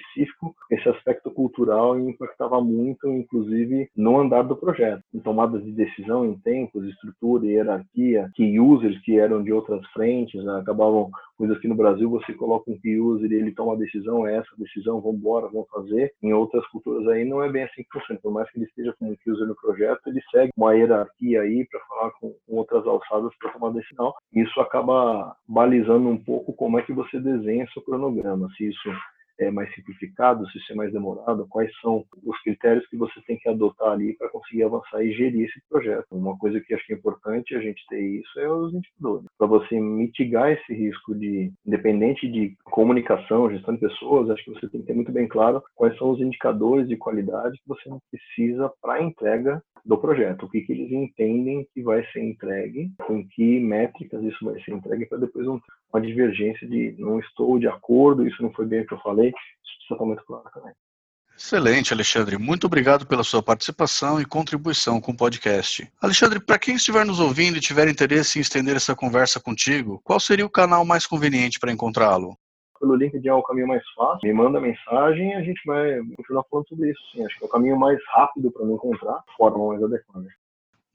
Esse 0.71 0.89
aspecto 0.89 1.31
cultural 1.31 1.99
impactava 1.99 2.61
muito, 2.61 3.07
inclusive, 3.07 3.89
no 3.95 4.19
andar 4.19 4.43
do 4.43 4.55
projeto. 4.55 5.01
Em 5.13 5.19
tomadas 5.19 5.63
de 5.63 5.71
decisão, 5.71 6.25
em 6.25 6.37
tempos, 6.39 6.85
estrutura, 6.85 7.45
hierarquia, 7.45 8.29
que 8.35 8.59
users 8.59 8.99
que 9.01 9.17
eram 9.17 9.43
de 9.43 9.51
outras 9.51 9.85
frentes, 9.87 10.43
né, 10.43 10.59
acabavam 10.59 11.09
coisas 11.37 11.59
que 11.59 11.67
no 11.67 11.75
Brasil 11.75 12.09
você 12.09 12.33
coloca 12.33 12.69
um 12.71 12.79
key 12.79 12.99
user 12.99 13.31
e 13.31 13.35
ele 13.35 13.53
toma 13.53 13.73
a 13.73 13.77
decisão, 13.77 14.27
é 14.27 14.37
essa 14.37 14.49
decisão, 14.57 14.99
vamos 14.99 15.19
embora, 15.19 15.47
vamos 15.47 15.69
fazer. 15.69 16.11
Em 16.21 16.33
outras 16.33 16.65
culturas 16.67 17.07
aí 17.07 17.23
não 17.23 17.43
é 17.43 17.49
bem 17.49 17.63
assim 17.63 17.83
que 17.83 17.91
funciona. 17.91 18.19
Por 18.21 18.33
mais 18.33 18.49
que 18.51 18.57
ele 18.57 18.65
esteja 18.65 18.93
como 18.97 19.15
key 19.17 19.31
user 19.31 19.47
no 19.47 19.55
projeto, 19.55 20.01
ele 20.07 20.21
segue 20.31 20.51
uma 20.57 20.73
hierarquia 20.73 21.41
aí 21.41 21.67
para 21.69 21.79
falar 21.81 22.11
com, 22.19 22.33
com, 22.45 22.55
outras 22.55 22.85
alçadas 22.85 23.31
para 23.37 23.51
tomar 23.51 23.71
decisão. 23.71 24.13
Isso 24.33 24.59
acaba 24.59 25.35
balizando 25.47 26.09
um 26.09 26.17
pouco 26.17 26.53
como 26.53 26.79
é 26.79 26.81
que 26.81 26.93
você 26.93 27.19
desenha 27.19 27.67
seu 27.71 27.81
cronograma. 27.83 28.49
Se 28.57 28.67
isso 28.67 28.89
é 29.39 29.51
mais 29.51 29.73
simplificado, 29.75 30.47
se 30.49 30.57
isso 30.57 30.71
é 30.71 30.75
mais 30.75 30.91
demorado, 30.91 31.47
quais 31.49 31.71
são 31.79 32.03
os 32.23 32.41
critérios 32.41 32.87
que 32.87 32.97
você 32.97 33.21
tem 33.21 33.37
que 33.37 33.49
adotar 33.49 33.91
ali 33.91 34.15
para 34.17 34.29
conseguir 34.29 34.63
avançar 34.63 35.03
e 35.03 35.13
gerir 35.13 35.45
esse 35.45 35.61
projeto. 35.69 36.07
Uma 36.11 36.37
coisa 36.37 36.59
que 36.59 36.73
acho 36.73 36.85
que 36.85 36.93
é 36.93 36.95
importante 36.95 37.55
a 37.55 37.61
gente 37.61 37.85
ter 37.87 37.99
isso 37.99 38.39
é 38.39 38.51
os 38.51 38.73
indicadores. 38.73 39.27
Para 39.37 39.47
você 39.47 39.79
mitigar 39.79 40.51
esse 40.51 40.73
risco 40.73 41.15
de, 41.15 41.51
independente 41.65 42.27
de 42.27 42.55
comunicação, 42.63 43.49
gestão 43.49 43.73
de 43.73 43.81
pessoas, 43.81 44.29
acho 44.29 44.43
que 44.43 44.51
você 44.51 44.67
tem 44.69 44.81
que 44.81 44.87
ter 44.87 44.93
muito 44.93 45.11
bem 45.11 45.27
claro 45.27 45.63
quais 45.75 45.97
são 45.97 46.11
os 46.11 46.19
indicadores 46.19 46.87
de 46.87 46.97
qualidade 46.97 47.57
que 47.57 47.67
você 47.67 47.89
precisa 48.11 48.71
para 48.81 48.95
a 48.95 49.03
entrega 49.03 49.61
do 49.85 49.97
projeto, 49.97 50.45
o 50.45 50.49
que, 50.49 50.61
que 50.61 50.73
eles 50.73 50.91
entendem 50.91 51.65
que 51.73 51.81
vai 51.81 52.05
ser 52.11 52.21
entregue, 52.21 52.91
com 53.05 53.25
que 53.25 53.59
métricas 53.59 54.21
isso 54.21 54.43
vai 54.43 54.59
ser 54.61 54.73
entregue, 54.73 55.05
para 55.05 55.17
depois 55.17 55.47
ter 55.47 55.61
uma 55.93 56.01
divergência 56.01 56.67
de 56.67 56.95
não 56.97 57.19
estou 57.19 57.59
de 57.59 57.67
acordo, 57.67 58.27
isso 58.27 58.41
não 58.41 58.51
foi 58.51 58.65
bem 58.65 58.81
o 58.81 58.87
que 58.87 58.93
eu 58.93 58.99
falei, 58.99 59.29
isso 59.29 59.77
precisa 59.77 59.93
estar 59.93 60.05
muito 60.05 60.23
claro 60.25 60.49
também. 60.53 60.73
Excelente, 61.37 61.93
Alexandre. 61.93 62.35
Muito 62.35 62.65
obrigado 62.65 63.05
pela 63.05 63.23
sua 63.23 63.43
participação 63.43 64.19
e 64.19 64.25
contribuição 64.25 64.99
com 64.99 65.11
o 65.11 65.15
podcast. 65.15 65.87
Alexandre, 66.01 66.39
para 66.39 66.57
quem 66.57 66.75
estiver 66.75 67.05
nos 67.05 67.19
ouvindo 67.19 67.57
e 67.57 67.61
tiver 67.61 67.87
interesse 67.87 68.39
em 68.39 68.41
estender 68.41 68.75
essa 68.75 68.95
conversa 68.95 69.39
contigo, 69.39 70.01
qual 70.03 70.19
seria 70.19 70.45
o 70.45 70.49
canal 70.49 70.83
mais 70.83 71.05
conveniente 71.05 71.59
para 71.59 71.71
encontrá-lo? 71.71 72.35
Pelo 72.79 72.95
LinkedIn 72.95 73.27
é 73.27 73.33
o 73.33 73.43
caminho 73.43 73.67
mais 73.67 73.83
fácil. 73.95 74.27
Me 74.27 74.33
manda 74.33 74.59
mensagem 74.59 75.29
e 75.29 75.33
a 75.35 75.41
gente 75.43 75.61
vai 75.63 75.99
continuar 76.15 76.43
falando 76.49 76.67
sobre 76.69 76.89
isso. 76.89 77.01
Sim, 77.11 77.23
acho 77.23 77.37
que 77.37 77.43
é 77.43 77.47
o 77.47 77.51
caminho 77.51 77.77
mais 77.77 77.99
rápido 78.07 78.51
para 78.51 78.65
me 78.65 78.73
encontrar, 78.73 79.23
forma 79.37 79.67
mais 79.67 79.83
adequada. 79.83 80.27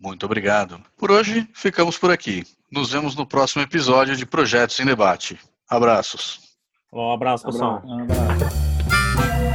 Muito 0.03 0.27
obrigado. 0.27 0.81
Por 0.97 1.13
hoje, 1.13 1.49
ficamos 1.55 1.97
por 1.97 2.11
aqui. 2.11 2.45
Nos 2.71 2.91
vemos 2.91 3.15
no 3.15 3.25
próximo 3.25 3.63
episódio 3.63 4.17
de 4.17 4.27
Projetos 4.27 4.81
em 4.81 4.85
Debate. 4.85 5.39
Abraços. 5.71 6.41
Um 6.93 7.13
abraço, 7.13 7.45
pessoal. 7.45 7.81
Um 7.85 8.03
abraço. 8.03 9.52